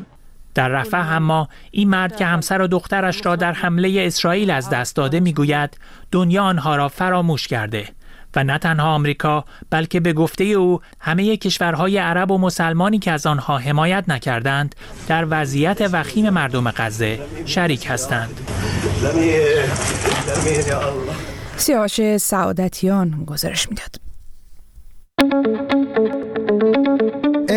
در 0.54 0.68
رفح 0.68 1.12
اما 1.12 1.48
این 1.70 1.88
مرد 1.88 2.16
که 2.16 2.26
همسر 2.26 2.62
و 2.62 2.66
دخترش 2.66 3.26
را 3.26 3.36
در 3.36 3.52
حمله 3.52 4.04
اسرائیل 4.06 4.50
از 4.50 4.70
دست 4.70 4.96
داده 4.96 5.20
می‌گوید 5.20 5.78
دنیا 6.10 6.42
آنها 6.42 6.76
را 6.76 6.88
فراموش 6.88 7.48
کرده 7.48 7.88
و 8.36 8.44
نه 8.44 8.58
تنها 8.58 8.94
آمریکا 8.94 9.44
بلکه 9.70 10.00
به 10.00 10.12
گفته 10.12 10.44
او 10.44 10.80
همه 11.00 11.36
کشورهای 11.36 11.98
عرب 11.98 12.30
و 12.30 12.38
مسلمانی 12.38 12.98
که 12.98 13.12
از 13.12 13.26
آنها 13.26 13.58
حمایت 13.58 14.04
نکردند 14.08 14.74
در 15.08 15.26
وضعیت 15.30 15.88
وخیم 15.92 16.30
مردم 16.30 16.70
غزه 16.70 17.20
شریک 17.46 17.86
هستند. 17.90 18.40
سیاوش 21.56 22.16
سعادتیان 22.16 23.24
گزارش 23.26 23.68
می‌داد. 23.68 24.08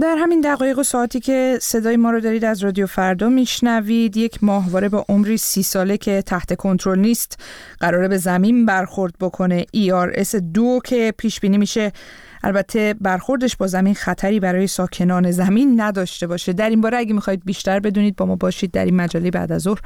در 0.00 0.16
همین 0.16 0.40
دقایق 0.40 0.78
و 0.78 0.82
ساعتی 0.82 1.20
که 1.20 1.58
صدای 1.60 1.96
ما 1.96 2.10
رو 2.10 2.20
دارید 2.20 2.44
از 2.44 2.64
رادیو 2.64 2.86
فردا 2.86 3.28
میشنوید 3.28 4.16
یک 4.16 4.44
ماهواره 4.44 4.88
با 4.88 5.04
عمری 5.08 5.36
سی 5.36 5.62
ساله 5.62 5.96
که 5.96 6.22
تحت 6.22 6.56
کنترل 6.56 6.98
نیست 6.98 7.38
قراره 7.80 8.08
به 8.08 8.16
زمین 8.16 8.66
برخورد 8.66 9.14
بکنه. 9.20 9.66
ERS 9.76 10.34
دو 10.34 10.80
که 10.84 11.14
پیش 11.18 11.40
بینی 11.40 11.58
میشه 11.58 11.92
البته 12.42 12.94
برخوردش 13.00 13.56
با 13.56 13.66
زمین 13.66 13.94
خطری 13.94 14.40
برای 14.40 14.66
ساکنان 14.66 15.30
زمین 15.30 15.80
نداشته 15.80 16.26
باشه. 16.26 16.52
در 16.52 16.70
این 16.70 16.80
باره 16.80 16.98
اگه 16.98 17.14
می‌خواید 17.14 17.44
بیشتر 17.44 17.80
بدونید 17.80 18.16
با 18.16 18.26
ما 18.26 18.36
باشید 18.36 18.70
در 18.70 18.84
این 18.84 18.96
مجله 18.96 19.30
بعد 19.30 19.52
از 19.52 19.62
ظهر 19.62 19.80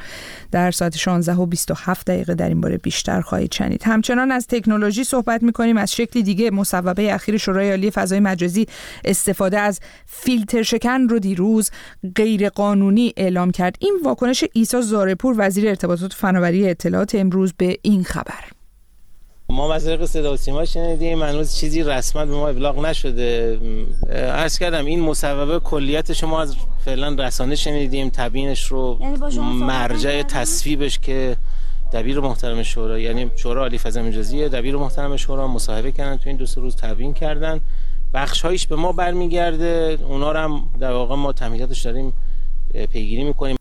در 0.50 0.70
ساعت 0.70 0.96
16 0.96 1.34
و 1.34 1.46
27 1.46 2.06
دقیقه 2.06 2.34
در 2.34 2.48
این 2.48 2.60
باره 2.60 2.78
بیشتر 2.78 3.20
خواهید 3.20 3.52
شنید. 3.52 3.82
همچنان 3.84 4.30
از 4.30 4.46
تکنولوژی 4.46 5.04
صحبت 5.04 5.42
می‌کنیم. 5.42 5.76
از 5.76 5.92
شکلی 5.92 6.22
دیگه 6.22 6.50
مصوبه 6.50 7.14
اخیر 7.14 7.36
شورای 7.36 7.70
عالی 7.70 7.90
فضای 7.90 8.20
مجازی 8.20 8.66
استفاده 9.04 9.58
از 9.58 9.80
فیلتر 10.06 10.62
شکن 10.62 11.00
رو 11.08 11.18
دیروز 11.18 11.70
غیر 12.14 12.48
قانونی 12.48 13.12
اعلام 13.16 13.50
کرد. 13.50 13.76
این 13.80 14.00
واکنش 14.04 14.44
عیسی 14.54 14.82
زارپور 14.82 15.34
وزیر 15.38 15.68
ارتباطات 15.68 16.12
فناوری 16.12 16.68
اطلاعات 16.68 17.14
امروز 17.14 17.52
به 17.58 17.78
این 17.82 18.04
خبر. 18.04 18.55
ما 19.56 19.74
از 19.74 19.84
طریق 19.84 20.04
صدا 20.04 20.32
و 20.32 20.36
سیما 20.36 20.64
شنیدیم 20.64 21.22
هنوز 21.22 21.54
چیزی 21.54 21.82
رسما 21.82 22.24
به 22.24 22.34
ما 22.34 22.48
ابلاغ 22.48 22.78
نشده. 22.78 23.58
عرض 24.12 24.58
کردم 24.58 24.84
این 24.84 25.00
مصوبه 25.00 25.58
کلیت 25.58 26.12
شما 26.12 26.40
از 26.40 26.56
فعلا 26.84 27.24
رسانه 27.24 27.54
شنیدیم 27.54 28.08
تبیینش 28.08 28.64
رو 28.64 28.98
یعنی 29.00 29.16
مرجع 29.48 30.22
تصویبش 30.22 30.98
که 30.98 31.36
دبیر 31.92 32.20
محترم 32.20 32.62
شورا 32.62 32.98
یعنی 32.98 33.30
شورا 33.36 33.60
عالی 33.62 33.78
فضا 33.78 34.02
مجازی 34.02 34.48
دبیر 34.48 34.76
محترم 34.76 35.16
شورا 35.16 35.48
مصاحبه 35.48 35.92
کردن 35.92 36.16
تو 36.16 36.28
این 36.28 36.36
دو 36.36 36.46
سه 36.46 36.60
روز 36.60 36.76
تبیین 36.76 37.14
کردن. 37.14 37.60
بخش 38.14 38.40
هایش 38.40 38.66
به 38.66 38.76
ما 38.76 38.92
برمیگرده 38.92 39.98
اونا 40.08 40.32
رو 40.32 40.38
هم 40.38 40.68
در 40.80 40.92
واقع 40.92 41.14
ما 41.14 41.32
تمهیداتش 41.32 41.80
داریم 41.82 42.12
پیگیری 42.92 43.24
می‌کنیم. 43.24 43.56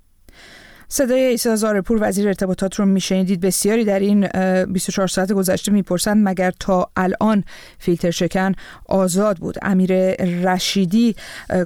صدای 0.95 1.21
ایسا 1.21 1.55
زارپور 1.55 1.97
وزیر 2.01 2.27
ارتباطات 2.27 2.75
رو 2.75 2.85
میشنیدید. 2.85 3.41
بسیاری 3.41 3.85
در 3.85 3.99
این 3.99 4.27
24 4.65 5.07
ساعت 5.07 5.31
گذشته 5.31 5.71
می‌پرسند 5.71 6.29
مگر 6.29 6.51
تا 6.59 6.89
الان 6.95 7.43
فیلتر 7.79 8.11
شکن 8.11 8.51
آزاد 8.85 9.37
بود؟ 9.37 9.55
امیر 9.61 9.93
رشیدی 10.23 11.15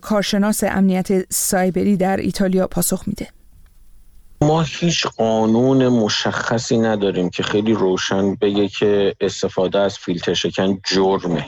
کارشناس 0.01 0.63
امنیت 0.63 1.33
سایبری 1.33 1.97
در 1.97 2.17
ایتالیا 2.17 2.67
پاسخ 2.67 3.03
میده. 3.07 3.27
ما 4.41 4.61
هیچ 4.61 5.07
قانون 5.07 5.87
مشخصی 5.87 6.77
نداریم 6.77 7.29
که 7.29 7.43
خیلی 7.43 7.73
روشن 7.73 8.35
بگه 8.35 8.67
که 8.67 9.15
استفاده 9.21 9.79
از 9.79 9.97
فیلتر 9.97 10.33
شکن 10.33 10.79
جرمه. 10.91 11.45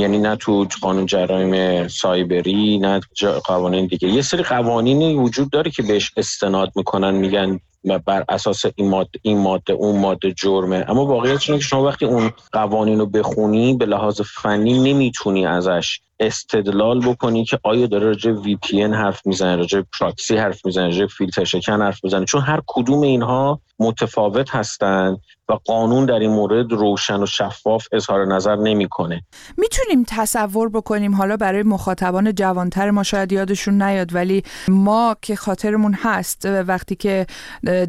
یعنی 0.00 0.18
نه 0.18 0.36
تو 0.36 0.66
قانون 0.80 1.06
جرایم 1.06 1.88
سایبری 1.88 2.78
نه 2.78 3.00
قوانین 3.44 3.86
دیگه. 3.86 4.08
یه 4.08 4.22
سری 4.22 4.42
قوانینی 4.42 5.14
وجود 5.14 5.50
داره 5.50 5.70
که 5.70 5.82
بهش 5.82 6.12
استناد 6.16 6.72
می‌کنن 6.76 7.14
میگن 7.14 7.60
بر 8.06 8.24
اساس 8.28 8.62
این 8.74 8.88
ماده, 8.88 9.18
این 9.22 9.38
ماده 9.38 9.72
اون 9.72 10.00
ماده 10.00 10.32
جرمه. 10.32 10.84
اما 10.88 11.06
واقعیت 11.06 11.40
اینه 11.48 11.58
که 11.58 11.64
شما 11.64 11.84
وقتی 11.84 12.04
اون 12.04 12.32
قوانین 12.52 12.98
رو 12.98 13.06
بخونی 13.06 13.74
به 13.74 13.86
لحاظ 13.86 14.20
فنی 14.20 14.92
نمی‌تونی 14.92 15.46
ازش 15.46 16.00
استدلال 16.26 17.00
بکنی 17.00 17.44
که 17.44 17.58
آیا 17.64 17.86
داره 17.86 18.06
راجع 18.06 18.30
وی 18.30 18.56
پی 18.56 18.82
حرف 18.82 19.26
می‌زنه 19.26 19.56
راجع 19.56 19.82
پراکسی 20.00 20.36
حرف 20.36 20.66
می‌زنه 20.66 20.84
راجع 20.84 21.06
فیلتر 21.06 21.44
شکن 21.44 21.82
حرف 21.82 22.04
می‌زنه؟ 22.04 22.24
چون 22.24 22.40
هر 22.40 22.60
کدوم 22.66 23.00
اینها 23.00 23.60
متفاوت 23.78 24.54
هستند 24.54 25.18
و 25.48 25.52
قانون 25.52 26.06
در 26.06 26.18
این 26.18 26.30
مورد 26.30 26.72
روشن 26.72 27.22
و 27.22 27.26
شفاف 27.26 27.86
اظهار 27.92 28.26
نظر 28.26 28.56
نمی‌کنه. 28.56 29.22
می‌تونیم 29.58 30.04
تصور 30.08 30.68
بکنیم 30.68 31.14
حالا 31.14 31.36
برای 31.36 31.62
مخاطبان 31.62 32.34
جوانتر 32.34 32.90
ما 32.90 33.02
شاید 33.02 33.32
یادشون 33.32 33.82
نیاد 33.82 34.14
ولی 34.14 34.42
ما 34.68 35.16
که 35.22 35.36
خاطرمون 35.36 35.94
هست 36.02 36.46
وقتی 36.46 36.94
که 36.94 37.26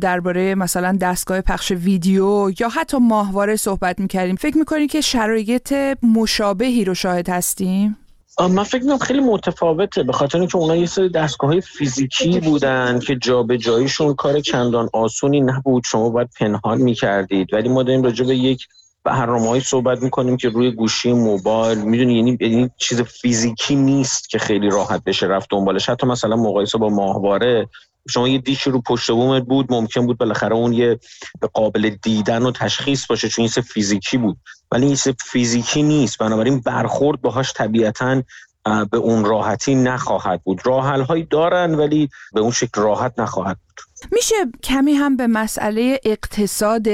درباره 0.01 0.55
مثلا 0.55 0.97
دستگاه 1.01 1.41
پخش 1.41 1.71
ویدیو 1.71 2.51
یا 2.59 2.69
حتی 2.69 2.97
ماهواره 2.97 3.55
صحبت 3.55 3.99
می‌کردیم 3.99 4.35
فکر 4.35 4.57
می‌کنیم 4.57 4.87
که 4.87 5.01
شرایط 5.01 5.73
مشابهی 6.03 6.85
رو 6.85 6.93
شاهد 6.93 7.29
هستیم؟ 7.29 7.97
من 8.39 8.63
فکر 8.63 8.81
می‌کنم 8.81 8.97
خیلی 8.97 9.19
متفاوته 9.19 10.03
به 10.03 10.13
خاطر 10.13 10.37
اینکه 10.37 10.57
اونا 10.57 10.75
یه 10.75 10.85
سری 10.85 11.09
دستگاه 11.09 11.49
های 11.49 11.61
فیزیکی. 11.61 12.39
بودن 12.39 12.99
که 12.99 13.15
جابجاییشون 13.15 14.13
کار 14.13 14.39
چندان 14.39 14.89
آسونی 14.93 15.41
نبود. 15.41 15.83
شما 15.85 16.09
باید 16.09 16.29
پنهان 16.39 16.81
می‌کردید. 16.81 17.53
ولی 17.53 17.69
ما 17.69 17.83
داریم 17.83 18.03
راجع 18.03 18.25
به 18.25 18.35
یک 18.35 18.67
برنامه‌ای 19.03 19.59
صحبت 19.61 20.03
می‌کنیم 20.03 20.37
که 20.37 20.49
روی 20.49 20.72
گوشی 20.72 21.13
موبایل 21.13 21.77
می‌دونی 21.77 22.15
یعنی 22.15 22.37
یعنی 22.41 22.69
چیز 22.77 23.01
فیزیکی 23.01 23.75
نیست 23.75 24.29
که 24.29 24.39
خیلی 24.39 24.69
راحت 24.69 25.03
بشه 25.03 25.25
رفت 25.25 25.48
دنبالش. 25.51 25.89
حتی 25.89 26.07
مثلا 26.07 26.35
مقایسه 26.35 26.77
با 26.77 26.89
ماهواره 26.89 27.69
شما 28.09 28.27
یه 28.27 28.37
دیشی 28.37 28.70
رو 28.70 28.81
پشت 28.81 29.11
بومت 29.11 29.44
بود 29.44 29.74
ممکن 29.74 30.05
بود 30.05 30.18
بالاخره 30.18 30.55
اون 30.55 30.74
یه 30.74 31.00
قابل 31.53 31.89
دیدن 31.89 32.44
و 32.44 32.51
تشخیص 32.51 33.05
باشه 33.07 33.29
چون 33.29 33.44
این 33.44 33.63
فیزیکی 33.63 34.18
بود. 34.18 34.37
ولی 34.72 34.85
این 34.85 34.96
فیزیکی 35.25 35.83
نیست. 35.83 36.18
بنابراین 36.18 36.59
برخورد 36.59 37.22
باهاش 37.22 37.53
طبیعتا 37.53 38.24
به 38.91 38.97
اون 38.97 39.25
راحتی 39.25 39.75
نخواهد 39.75 40.41
بود. 40.43 40.61
راه 40.65 41.05
هایی 41.05 41.23
دارن 41.23 41.75
ولی 41.75 42.09
به 42.33 42.41
اون 42.41 42.51
شکل 42.51 42.81
راحت 42.81 43.19
نخواهد 43.19 43.57
بود. 43.67 43.73
میشه 44.11 44.35
کمی 44.63 44.93
هم 44.93 45.17
به 45.17 45.27
مسئله 45.27 45.99
اقتصاد 46.05 46.87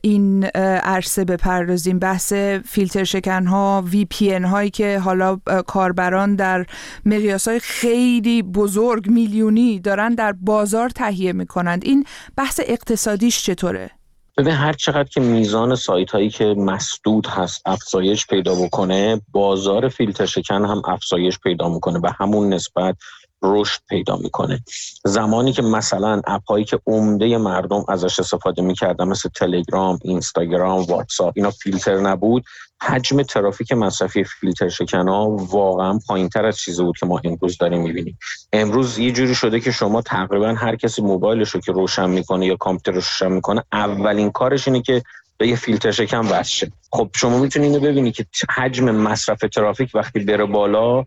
این 0.00 0.44
عرصه 0.84 1.24
بپردازیم. 1.24 1.98
بحث 1.98 2.32
فیلتر 2.66 3.04
شکن 3.04 3.46
ها 3.46 3.84
وی 3.86 4.04
پی 4.04 4.32
هایی 4.34 4.70
که 4.70 4.98
حالا 4.98 5.36
کاربران 5.66 6.36
در 6.36 6.66
مقیاس 7.04 7.48
های 7.48 7.60
خیلی 7.60 8.42
بزرگ 8.42 9.08
میلیونی 9.08 9.80
دارن 9.80 10.14
در 10.14 10.32
بازار 10.32 10.88
تهیه 10.88 11.32
می‌کنند. 11.32 11.84
این 11.84 12.04
بحث 12.36 12.60
اقتصادیش 12.66 13.42
چطوره؟ 13.44 13.90
ببین 14.36 14.54
هر 14.54 14.72
چقدر 14.72 15.08
که 15.08 15.20
میزان 15.20 15.74
سایت 15.74 16.10
هایی 16.10 16.30
که 16.30 16.44
مسدود 16.44 17.26
هست 17.26 17.62
افزایش 17.66 18.26
پیدا 18.26 18.54
بکنه 18.54 19.20
بازار 19.32 19.88
فیلتر 19.88 20.26
شکن 20.26 20.64
هم 20.64 20.82
افزایش 20.84 21.38
پیدا 21.38 21.68
می‌کنه 21.68 22.00
به 22.00 22.10
همون 22.10 22.54
نسبت 22.54 22.96
رشد 23.42 23.80
پیدا 23.88 24.16
می‌کنه. 24.16 24.60
زمانی 25.04 25.52
که 25.52 25.62
مثلا 25.62 26.20
اپ 26.26 26.44
هایی 26.48 26.64
که 26.64 26.80
عمده 26.86 27.38
مردم 27.38 27.84
ازش 27.88 28.20
استفاده 28.20 28.62
می‌کردن 28.62 29.08
مثل 29.08 29.28
تلگرام 29.28 29.98
اینستاگرام 30.02 30.82
واتساپ 30.82 31.32
اینا 31.36 31.50
فیلتر 31.50 31.96
نبود. 31.96 32.44
حجم 32.82 33.22
ترافیک 33.22 33.72
مصرفی 33.72 34.24
فیلتر 34.24 34.68
شکنا 34.68 35.30
واقعا 35.30 35.98
پایین 36.06 36.28
تر 36.28 36.46
از 36.46 36.58
چیزی 36.58 36.82
بود 36.82 36.98
که 36.98 37.06
ما 37.06 37.20
امروز 37.24 37.58
داریم 37.58 37.82
می‌بینیم. 37.82 38.18
امروز 38.52 38.98
یه 38.98 39.12
جوری 39.12 39.34
شده 39.34 39.60
که 39.60 39.70
شما 39.70 40.02
تقریبا 40.02 40.54
هر 40.54 40.76
کسی 40.76 41.02
موبایلش 41.02 41.50
رو 41.50 41.60
که 41.60 41.72
روشن 41.72 42.10
می‌کنه 42.10 42.46
یا 42.46 42.56
کامپیوترش 42.56 43.04
روشن 43.04 43.32
می‌کنه 43.32 43.64
اولین 43.72 44.30
کارش 44.30 44.68
اینه 44.68 44.82
که 44.82 45.02
به 45.38 45.48
یه 45.48 45.56
فیلتر 45.56 45.90
شکن 45.90 46.26
وصل 46.26 46.66
خب 46.92 47.10
شما 47.14 47.38
می‌تونید 47.38 47.72
اینو 47.72 47.84
ببینید 47.84 48.14
که 48.14 48.26
حجم 48.56 48.90
مصرف 48.90 49.38
ترافیک 49.38 49.90
وقتی 49.94 50.20
بره 50.20 50.44
بالا 50.44 51.04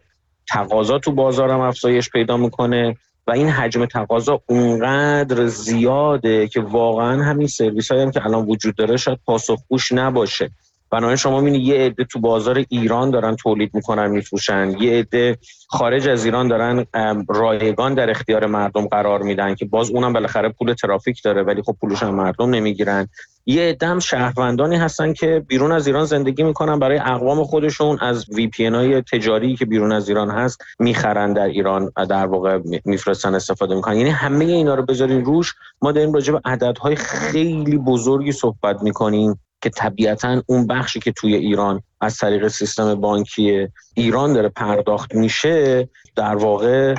تقاضا 0.49 0.99
تو 0.99 1.11
بازارم 1.11 1.59
افزایش 1.59 2.09
پیدا 2.09 2.37
می‌کنه 2.37 2.95
و 3.27 3.31
این 3.31 3.49
حجم 3.49 3.85
تقاضا 3.85 4.41
اونقدر 4.47 5.45
زیاده 5.45 6.47
که 6.47 6.61
واقعا 6.61 7.23
همین 7.23 7.47
سرویس 7.47 7.91
هایی 7.91 8.03
هم 8.03 8.11
که 8.11 8.25
الان 8.25 8.45
وجود 8.45 8.75
داره 8.75 8.97
شاید 8.97 9.19
پاسخگوش 9.25 9.91
نباشه. 9.91 10.49
بنابراین 10.91 11.15
شما 11.15 11.41
می‌بینید 11.41 11.67
یه 11.67 11.75
عده 11.75 12.03
تو 12.03 12.19
بازار 12.19 12.65
ایران 12.69 13.11
دارن 13.11 13.35
تولید 13.35 13.71
می‌کنن 13.73 14.07
میفروشن. 14.07 14.75
یه 14.79 14.99
عده 14.99 15.37
خارج 15.69 16.07
از 16.07 16.25
ایران 16.25 16.47
دارن 16.47 16.85
رایگان 17.29 17.93
در 17.93 18.09
اختیار 18.09 18.45
مردم 18.45 18.87
قرار 18.87 19.21
میدن 19.21 19.55
که 19.55 19.65
باز 19.65 19.89
اونم 19.89 20.13
بالاخره 20.13 20.49
پول 20.49 20.73
ترافیک 20.73 21.23
داره 21.23 21.43
ولی 21.43 21.61
خب 21.61 21.75
پولش 21.81 22.03
هم 22.03 22.15
مردم 22.15 22.49
نمی‌گیرن. 22.49 23.07
یه 23.45 23.61
عده 23.61 23.99
شهروندانی 23.99 24.75
هستن 24.75 25.13
که 25.13 25.45
بیرون 25.47 25.71
از 25.71 25.87
ایران 25.87 26.05
زندگی 26.05 26.43
می‌کنن 26.43 26.79
برای 26.79 26.97
اقوام 26.97 27.43
خودشون. 27.43 27.97
از 28.01 28.25
وی 28.29 28.47
پی 28.47 28.65
های 28.65 29.01
تجاری 29.01 29.55
که 29.55 29.65
بیرون 29.65 29.91
از 29.91 30.09
ایران 30.09 30.31
هست 30.31 30.61
می‌خرن 30.79 31.33
در 31.33 31.45
ایران 31.45 31.91
در 32.09 32.25
واقع 32.25 32.59
میفرستن 32.85 33.35
استفاده 33.35 33.75
می‌کنن. 33.75 33.97
یعنی 33.97 34.09
همه 34.09 34.45
اینا 34.45 34.75
رو 34.75 34.83
بذارین 34.83 35.25
روش. 35.25 35.53
ما 35.81 35.91
داریم 35.91 36.13
راجع 36.13 36.33
به 36.33 36.41
عددهای 36.45 36.95
خیلی 36.95 37.77
بزرگی 37.77 38.31
صحبت 38.31 38.83
می‌کنیم 38.83 39.39
که 39.61 39.69
طبیعتا 39.69 40.41
اون 40.45 40.67
بخشی 40.67 40.99
که 40.99 41.11
توی 41.11 41.35
ایران 41.35 41.81
از 42.01 42.17
طریق 42.17 42.47
سیستم 42.47 42.95
بانکی 42.95 43.67
ایران 43.95 44.33
داره 44.33 44.49
پرداخت 44.49 45.15
میشه 45.15 45.89
در 46.15 46.35
واقع 46.35 46.95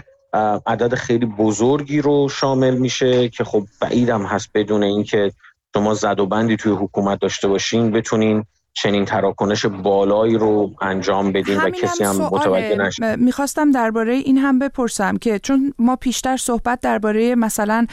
عدد 0.67 0.95
خیلی 0.95 1.27
بزرگی 1.27 2.01
رو 2.01 2.29
شامل 2.29 2.75
میشه 2.75 3.29
که 3.29 3.45
خب 3.45 3.65
بعیدم 3.81 4.23
هست 4.23 4.51
بدون 4.55 4.83
اینکه 4.83 5.33
شما 5.75 5.95
زد 5.95 6.21
و 6.21 6.27
بندی 6.27 6.57
توی 6.57 6.73
حکومت 6.73 7.21
داشته 7.21 7.49
باشین 7.49 7.91
بتونین 7.91 8.45
چنین 8.77 9.05
تراکنش 9.05 9.67
بالایی 9.67 10.39
رو 10.39 10.71
انجام 10.81 11.33
بدیم 11.33 11.59
و 11.65 11.71
کسی 11.71 12.05
هم 12.05 12.17
متوجه 12.17 12.77
نشه. 12.77 13.17
می‌خواستم 13.17 13.71
درباره 13.71 14.13
این 14.13 14.39
هم 14.39 14.59
بپرسم 14.59 15.17
که 15.17 15.39
چون 15.39 15.75
ما 15.79 15.97
پیشتر 15.97 16.37
صحبت 16.37 16.81
درباره 16.81 17.35
مثلا 17.35 17.87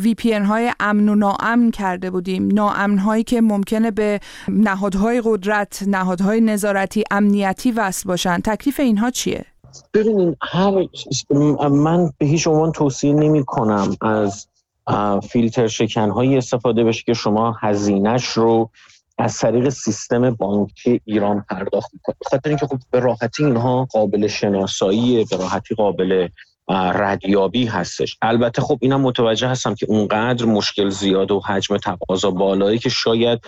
وی 0.00 0.14
پی 0.14 0.32
های 0.32 0.72
امن 0.80 1.08
و 1.08 1.14
ناامن 1.14 1.70
کرده 1.70 2.10
بودیم. 2.10 2.48
ناامن 2.52 2.98
هایی 2.98 3.24
که 3.24 3.40
ممکنه 3.40 3.90
به 3.90 4.20
نهادهای 4.48 5.22
قدرت 5.24 5.82
نهادهای 5.86 6.40
نظارتی 6.40 7.04
امنیتی 7.10 7.72
وصل 7.72 8.08
باشن. 8.08 8.40
تکلیف 8.40 8.80
اینها 8.80 9.10
چیه؟ 9.10 9.44
ببینید 9.94 10.36
هر 10.42 10.88
من 11.68 12.10
به 12.18 12.26
هیچ 12.26 12.46
عنوان 12.46 12.72
توصیه 12.72 13.12
نمی 13.12 13.44
کنم 13.44 13.96
از 14.00 14.46
فیلتر 15.30 15.66
شکن 15.66 16.10
هایی 16.10 16.36
استفاده 16.36 16.84
بشه 16.84 17.02
که 17.02 17.14
شما 17.14 17.56
هزینهش 17.60 18.24
رو 18.24 18.70
از 19.18 19.38
طریق 19.38 19.68
سیستم 19.68 20.30
بانکی 20.30 21.00
ایران 21.04 21.44
پرداخت 21.50 21.90
می‌کنید. 21.94 22.18
خاطر 22.30 22.48
اینکه 22.48 22.66
خب 22.66 22.78
به 22.90 23.00
راحتی 23.00 23.44
اینها 23.44 23.84
قابل 23.84 24.26
شناسایی 24.26 25.24
به 25.30 25.36
راحتی 25.36 25.74
قابل 25.74 26.28
ردیابی 26.68 27.66
هستش. 27.66 28.18
البته 28.22 28.62
خب 28.62 28.78
اینم 28.80 29.00
متوجه 29.00 29.48
هستم 29.48 29.74
که 29.74 29.86
اونقدر 29.88 30.44
مشکل 30.44 30.88
زیاد 30.88 31.30
و 31.30 31.40
حجم 31.40 31.76
تقاضا 31.76 32.30
بالایی 32.30 32.78
که 32.78 32.88
شاید 32.88 33.40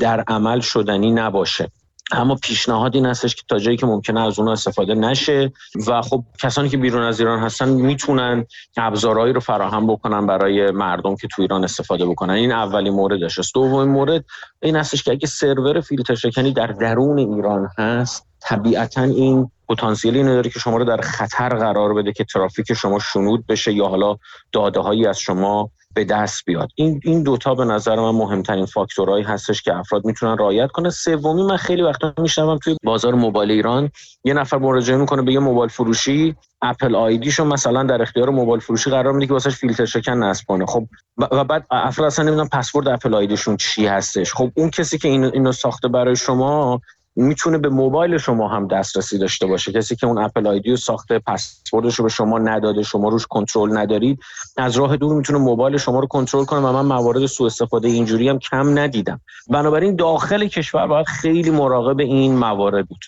در 0.00 0.24
عمل 0.28 0.60
شدنی 0.60 1.10
نباشه. 1.10 1.70
اما 2.12 2.34
پیشنهاد 2.34 2.94
این 2.94 3.06
هستش 3.06 3.34
که 3.34 3.42
تا 3.48 3.58
جایی 3.58 3.76
که 3.76 3.86
ممکنه 3.86 4.20
از 4.20 4.38
اونها 4.38 4.52
استفاده 4.52 4.94
نشه 4.94 5.52
و 5.86 6.02
خب 6.02 6.24
کسانی 6.42 6.68
که 6.68 6.76
بیرون 6.76 7.02
از 7.02 7.20
ایران 7.20 7.38
هستن 7.38 7.68
می‌تونن 7.68 8.46
ابزارهایی 8.76 9.32
رو 9.32 9.40
فراهم 9.40 9.86
بکنن 9.86 10.26
برای 10.26 10.70
مردم 10.70 11.16
که 11.16 11.28
تو 11.28 11.42
ایران 11.42 11.64
استفاده 11.64 12.06
بکنن. 12.06 12.34
این 12.34 12.52
اولی 12.52 12.90
موردش 12.90 13.38
است. 13.38 13.54
دومین 13.54 13.88
مورد 13.88 14.24
این 14.62 14.76
هستش 14.76 15.02
که 15.02 15.10
اگه 15.10 15.26
سرور 15.26 15.80
فیلتر 15.80 16.14
شکنی 16.14 16.52
در 16.52 16.66
درون 16.66 17.18
ایران 17.18 17.68
هست 17.78 18.26
طبیعتا 18.40 19.02
این 19.02 19.50
پتانسیلی 19.68 20.22
نداره 20.22 20.50
که 20.50 20.58
شما 20.58 20.76
رو 20.76 20.84
در 20.84 21.00
خطر 21.00 21.48
قرار 21.48 21.94
بده 21.94 22.12
که 22.12 22.24
ترافیک 22.24 22.72
شما 22.72 22.98
شنود 22.98 23.46
بشه 23.46 23.72
یا 23.72 23.86
حالا 23.86 24.16
داده 24.52 24.80
هایی 24.80 25.06
از 25.06 25.18
شما 25.18 25.70
به 25.94 26.04
دست 26.04 26.44
بیاد. 26.46 26.68
این 26.74 27.00
این 27.04 27.22
دوتا 27.22 27.54
به 27.54 27.64
نظر 27.64 27.96
من 27.96 28.10
مهمترین 28.10 28.66
فاکتورهایی 28.66 29.24
هستش 29.24 29.62
که 29.62 29.74
افراد 29.74 30.04
می‌تونن 30.04 30.38
رعایت 30.38 30.70
کنه 30.70 30.90
سومی 30.90 31.42
من 31.42 31.56
خیلی 31.56 31.82
وقتا 31.82 32.14
میشنوم 32.18 32.58
توی 32.58 32.76
بازار 32.84 33.14
موبایل 33.14 33.50
ایران 33.50 33.90
یه 34.24 34.34
نفر 34.34 34.58
مراجعه 34.58 34.96
می‌کنه 34.96 35.22
به 35.22 35.32
یه 35.32 35.38
موبایل 35.38 35.68
فروشی 35.68 36.34
اپل 36.62 36.94
آیدیشو 36.94 37.44
مثلا 37.44 37.82
در 37.82 38.02
اختیار 38.02 38.30
موبایل 38.30 38.60
فروشی 38.60 38.90
قرار 38.90 39.12
میده 39.12 39.26
که 39.26 39.32
واسش 39.32 39.56
فیلتر 39.56 39.84
شکن 39.84 40.12
نصب 40.12 40.44
کنه. 40.46 40.66
خب 40.66 40.88
و 41.16 41.44
بعد 41.44 41.66
افراد 41.70 42.06
اصلا 42.06 42.24
نمی‌دونن 42.24 42.48
پسورد 42.48 42.88
اپل 42.88 43.14
آیدیشون 43.14 43.56
چی 43.56 43.86
هستش. 43.86 44.34
خب 44.34 44.52
اون 44.56 44.70
کسی 44.70 44.98
که 44.98 45.08
اینو, 45.08 45.30
اینو 45.34 45.52
ساخته 45.52 45.88
برای 45.88 46.16
شما 46.16 46.80
می‌تونه 47.18 47.58
به 47.58 47.68
موبایل 47.68 48.18
شما 48.18 48.48
هم 48.48 48.68
دسترسی 48.68 49.18
داشته 49.18 49.46
باشه. 49.46 49.72
کسی 49.72 49.96
که 49.96 50.06
اون 50.06 50.18
اپل 50.18 50.46
آیدی 50.46 50.76
ساخته 50.76 51.18
پسوردش 51.18 51.94
رو 51.94 52.02
به 52.02 52.10
شما 52.10 52.38
نداده 52.38 52.82
شما 52.82 53.08
روش 53.08 53.26
کنترل 53.26 53.78
ندارید 53.78 54.20
از 54.56 54.76
راه 54.76 54.96
دور 54.96 55.16
می‌تونه 55.16 55.38
موبایل 55.38 55.76
شما 55.76 56.00
رو 56.00 56.06
کنترل 56.06 56.44
کنه 56.44 56.60
و 56.60 56.72
من 56.72 56.86
موارد 56.86 57.26
سوء 57.26 57.46
استفاده 57.46 57.88
اینجوری 57.88 58.28
هم 58.28 58.38
کم 58.38 58.78
ندیدم. 58.78 59.20
بنابراین 59.50 59.96
داخل 59.96 60.46
کشور 60.46 60.86
باید 60.86 61.06
خیلی 61.06 61.50
مراقب 61.50 62.00
این 62.00 62.36
موارد 62.36 62.86
بود. 62.86 63.04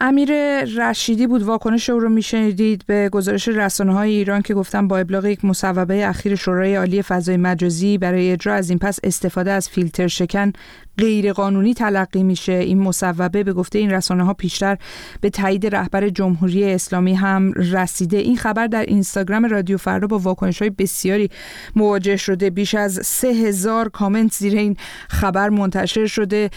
امیر 0.00 0.30
رشیدی 0.64 1.26
بود. 1.26 1.42
واکنش 1.42 1.90
او 1.90 1.98
رو 1.98 2.08
میشنیدید 2.08 2.84
به 2.86 3.08
گزارش 3.08 3.48
رسانه 3.48 3.92
های 3.92 4.10
ایران 4.10 4.42
که 4.42 4.54
گفتن 4.54 4.88
با 4.88 4.98
ابلاغ 4.98 5.24
یک 5.24 5.44
مصوبه 5.44 6.08
اخیر 6.08 6.34
شورای 6.34 6.76
عالی 6.76 7.02
فضای 7.02 7.36
مجازی 7.36 7.98
برای 7.98 8.32
اجرا 8.32 8.54
از 8.54 8.70
این 8.70 8.78
پس 8.78 8.98
استفاده 9.04 9.50
از 9.50 9.68
فیلتر 9.68 10.06
شکن 10.06 10.52
غیرقانونی 10.98 11.74
تلقی 11.74 12.22
میشه. 12.22 12.52
این 12.52 12.78
مصوبه 12.78 13.44
به 13.44 13.52
گفته 13.52 13.78
این 13.78 13.90
رسانه 13.90 14.24
ها 14.24 14.34
پیشتر 14.34 14.78
به 15.20 15.30
تایید 15.30 15.66
رهبر 15.66 16.08
جمهوری 16.08 16.72
اسلامی 16.72 17.14
هم 17.14 17.52
رسیده. 17.52 18.16
این 18.16 18.36
خبر 18.36 18.66
در 18.66 18.82
اینستاگرام 18.82 19.44
رادیو 19.44 19.76
فردا 19.76 20.06
با 20.06 20.18
واکنش 20.18 20.58
های 20.62 20.70
بسیاری 20.70 21.30
مواجه 21.76 22.16
شده. 22.16 22.50
بیش 22.50 22.74
از 22.74 23.00
سه 23.04 23.28
هزار 23.28 23.88
کامنت 23.88 24.32
زیر 24.32 24.56
این 24.56 24.76
خبر 25.08 25.48
منتشر 25.48 26.06
شده 26.06 26.50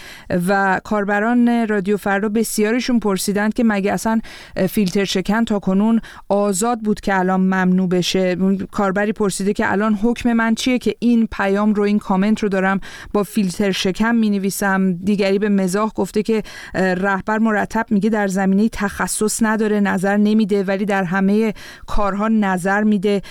و 0.48 0.80
کاربران 0.84 1.68
رادیو 1.68 1.96
فردا 1.96 2.28
بسیاریشون 2.28 2.98
پرسیدند 2.98 3.54
که 3.54 3.64
مگه 3.64 3.92
اصلا 3.92 4.20
فیلتر 4.68 5.04
شکن 5.04 5.44
تا 5.44 5.58
کنون 5.58 6.00
آزاد 6.28 6.80
بود 6.80 7.00
که 7.00 7.18
الان 7.18 7.40
ممنوع 7.40 7.88
بشه. 7.88 8.36
کاربری 8.72 9.12
پرسیده 9.12 9.52
که 9.52 9.72
الان 9.72 9.94
حکم 9.94 10.32
من 10.32 10.54
چیه 10.54 10.78
که 10.78 10.94
این 10.98 11.28
پیام 11.32 11.74
رو 11.74 11.82
این 11.82 11.98
کامنت 11.98 12.40
رو 12.42 12.48
دارم 12.48 12.80
با 13.12 13.22
فیلتر 13.22 13.70
شکن 13.70 14.14
می 14.14 14.29
نویسم 14.30 14.92
دیگری 14.92 15.38
به 15.38 15.48
مزاح 15.48 15.90
گفته 15.94 16.22
که 16.22 16.42
رهبر 16.74 17.38
مرتب 17.38 17.86
میگه 17.90 18.10
در 18.10 18.28
زمینه 18.28 18.68
تخصص 18.68 19.42
نداره 19.42 19.80
نظر 19.80 20.16
نمیده 20.16 20.64
ولی 20.64 20.84
در 20.84 21.04
همه 21.04 21.54
کارها 21.86 22.28
نظر 22.28 22.82
میده. 22.82 23.22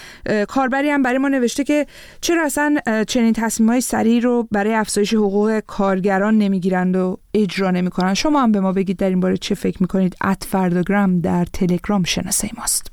کاربری 0.47 0.89
هم 0.89 1.01
برای 1.01 1.17
ما 1.17 1.27
نوشته 1.27 1.63
که 1.63 1.85
چرا 2.21 2.45
اصلا 2.45 2.77
چنین 3.07 3.33
تصمیم 3.33 3.69
های 3.69 3.81
سریع 3.81 4.21
رو 4.21 4.47
برای 4.51 4.73
افزایش 4.73 5.13
حقوق 5.13 5.59
کارگران 5.59 6.37
نمی‌گیرند 6.37 6.95
و 6.95 7.17
اجرا 7.33 7.71
نمی‌کنن 7.71 8.13
شما 8.13 8.41
هم 8.41 8.51
به 8.51 8.59
ما 8.59 8.71
بگید 8.71 8.97
در 8.97 9.09
این 9.09 9.19
باره 9.19 9.37
چه 9.37 9.55
فکر 9.55 9.77
می‌کنید؟ 9.81 10.15
ات 10.23 10.43
فرداگرام 10.43 11.21
در 11.21 11.45
تلگرام 11.45 12.03
شناسه 12.03 12.49
ماست. 12.57 12.91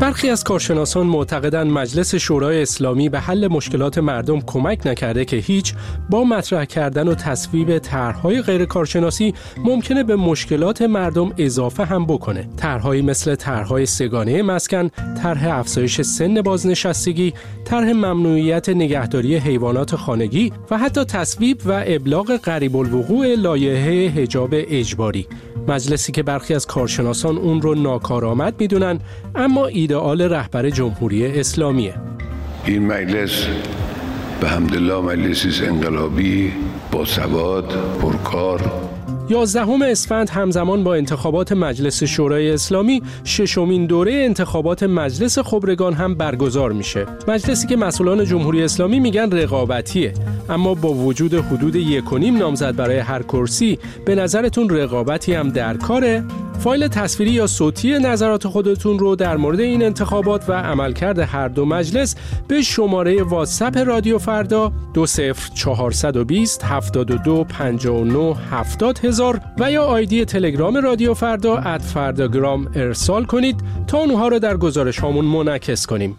برخی 0.00 0.30
از 0.30 0.44
کارشناسان 0.44 1.06
معتقدند 1.06 1.70
مجلس 1.70 2.14
شورای 2.14 2.62
اسلامی 2.62 3.08
به 3.08 3.20
حل 3.20 3.48
مشکلات 3.48 3.98
مردم 3.98 4.40
کمک 4.40 4.86
نکرده 4.86 5.24
که 5.24 5.36
هیچ 5.36 5.74
با 6.10 6.24
مطرح 6.24 6.64
کردن 6.64 7.08
و 7.08 7.14
تصویب 7.14 7.78
طرحهای 7.78 8.42
غیر 8.42 8.64
کارشناسی 8.64 9.34
ممکنه 9.58 10.02
به 10.02 10.16
مشکلات 10.16 10.82
مردم 10.82 11.32
اضافه 11.38 11.84
هم 11.84 12.06
بکنه. 12.06 12.48
طرحهایی 12.56 13.02
مثل 13.02 13.34
طرحهای 13.34 13.86
سگانه 13.86 14.42
مسکن، 14.42 14.88
طرح 15.22 15.58
افزایش 15.58 16.00
سن 16.00 16.42
بازنشستگی، 16.42 17.34
طرح 17.64 17.92
ممنوعیت 17.92 18.68
نگهداری 18.68 19.36
حیوانات 19.36 19.96
خانگی 19.96 20.52
و 20.70 20.78
حتی 20.78 21.04
تصویب 21.04 21.60
و 21.66 21.82
ابلاغ 21.86 22.36
قریب 22.36 22.76
الوقوع 22.76 23.34
لایحه 23.34 24.08
حجاب 24.08 24.50
اجباری. 24.52 25.26
مجلسی 25.68 26.12
که 26.12 26.22
برخی 26.22 26.54
از 26.54 26.66
کارشناسان 26.66 27.36
اون 27.36 27.62
رو 27.62 27.74
ناکارآمد 27.74 28.54
می‌دونن 28.60 29.00
اما 29.34 29.66
ایدئال 29.66 30.22
رهبر 30.22 30.70
جمهوری 30.70 31.26
اسلامیه. 31.26 31.94
این 32.64 32.86
مجلس 32.86 33.46
به 34.40 34.48
حمدالله 34.48 35.00
مجلسی 35.00 35.66
انقلابی 35.66 36.52
با 36.92 37.04
سواد 37.04 37.74
پرکار 38.02 38.72
یازدهم 39.28 39.82
اسفند 39.82 40.30
همزمان 40.30 40.84
با 40.84 40.94
انتخابات 40.94 41.52
مجلس 41.52 42.04
شورای 42.04 42.50
اسلامی 42.50 43.02
ششمین 43.24 43.86
دوره 43.86 44.12
انتخابات 44.12 44.82
مجلس 44.82 45.38
خبرگان 45.38 45.92
هم 45.92 46.14
برگزار 46.14 46.72
میشه. 46.72 47.06
مجلسی 47.28 47.66
که 47.66 47.76
مسئولان 47.76 48.24
جمهوری 48.24 48.62
اسلامی 48.62 49.00
میگن 49.00 49.30
رقابتیه. 49.30 50.14
اما 50.48 50.74
با 50.74 50.92
وجود 50.92 51.34
حدود 51.34 51.76
یک 51.76 52.12
و 52.12 52.18
نیم 52.18 52.36
نامزد 52.36 52.76
برای 52.76 52.98
هر 52.98 53.22
کرسی 53.22 53.78
به 54.06 54.14
نظرتون 54.14 54.70
رقابتی 54.70 55.34
هم 55.34 55.48
در 55.48 55.76
کاره؟ 55.76 56.24
فایل 56.58 56.88
تصویری 56.88 57.32
یا 57.32 57.46
صوتی 57.46 57.98
نظرات 57.98 58.48
خودتون 58.48 58.98
رو 58.98 59.16
در 59.16 59.36
مورد 59.36 59.60
این 59.60 59.82
انتخابات 59.82 60.48
و 60.48 60.52
عملکرد 60.52 61.18
هر 61.18 61.48
دو 61.48 61.64
مجلس 61.64 62.16
به 62.48 62.62
شماره 62.62 63.22
واتساپ 63.22 63.78
رادیو 63.78 64.18
فردا 64.18 64.72
20420 64.94 66.64
72 66.64 67.44
59 67.44 68.36
70 68.50 68.98
هزار 69.14 69.40
و 69.58 69.70
یا 69.70 69.84
آیدی 69.84 70.24
تلگرام 70.24 70.76
رادیو 70.76 71.14
فردا 71.14 71.56
ات 71.56 71.82
فرداگرام 71.82 72.70
ارسال 72.74 73.24
کنید 73.24 73.56
تا 73.86 73.98
اونها 73.98 74.28
رو 74.28 74.38
در 74.38 74.56
گزارش 74.56 74.98
هامون 74.98 75.24
منعکس 75.24 75.86
کنیم. 75.86 76.16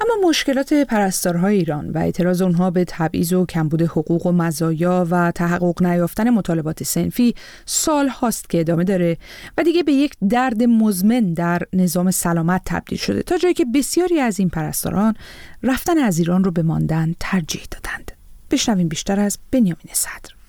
اما 0.00 0.28
مشکلات 0.28 0.72
پرستارهای 0.72 1.56
ایران 1.56 1.90
و 1.90 1.98
اعتراض 1.98 2.42
اونها 2.42 2.70
به 2.70 2.84
تبعیض 2.88 3.32
و 3.32 3.46
کمبود 3.46 3.82
حقوق 3.82 4.26
و 4.26 4.32
مزایا 4.32 5.06
و 5.10 5.30
تحقق 5.30 5.82
نیافتن 5.82 6.30
مطالبات 6.30 6.82
سنفی 6.82 7.34
سال 7.66 8.08
هاست 8.08 8.50
که 8.50 8.60
ادامه 8.60 8.84
داره 8.84 9.16
و 9.58 9.62
دیگه 9.62 9.82
به 9.82 9.92
یک 9.92 10.14
درد 10.28 10.62
مزمن 10.62 11.34
در 11.34 11.62
نظام 11.72 12.10
سلامت 12.10 12.62
تبدیل 12.64 12.98
شده 12.98 13.22
تا 13.22 13.38
جایی 13.38 13.54
که 13.54 13.66
بسیاری 13.74 14.20
از 14.20 14.38
این 14.38 14.48
پرستاران 14.48 15.14
رفتن 15.62 15.98
از 15.98 16.18
ایران 16.18 16.44
رو 16.44 16.50
به 16.50 16.62
ماندن 16.62 17.14
ترجیح 17.20 17.62
دادند 17.70 18.12
بشنویم 18.50 18.88
بیشتر 18.88 19.20
از 19.20 19.38
بنیامین 19.50 19.92
صدر 19.92 20.41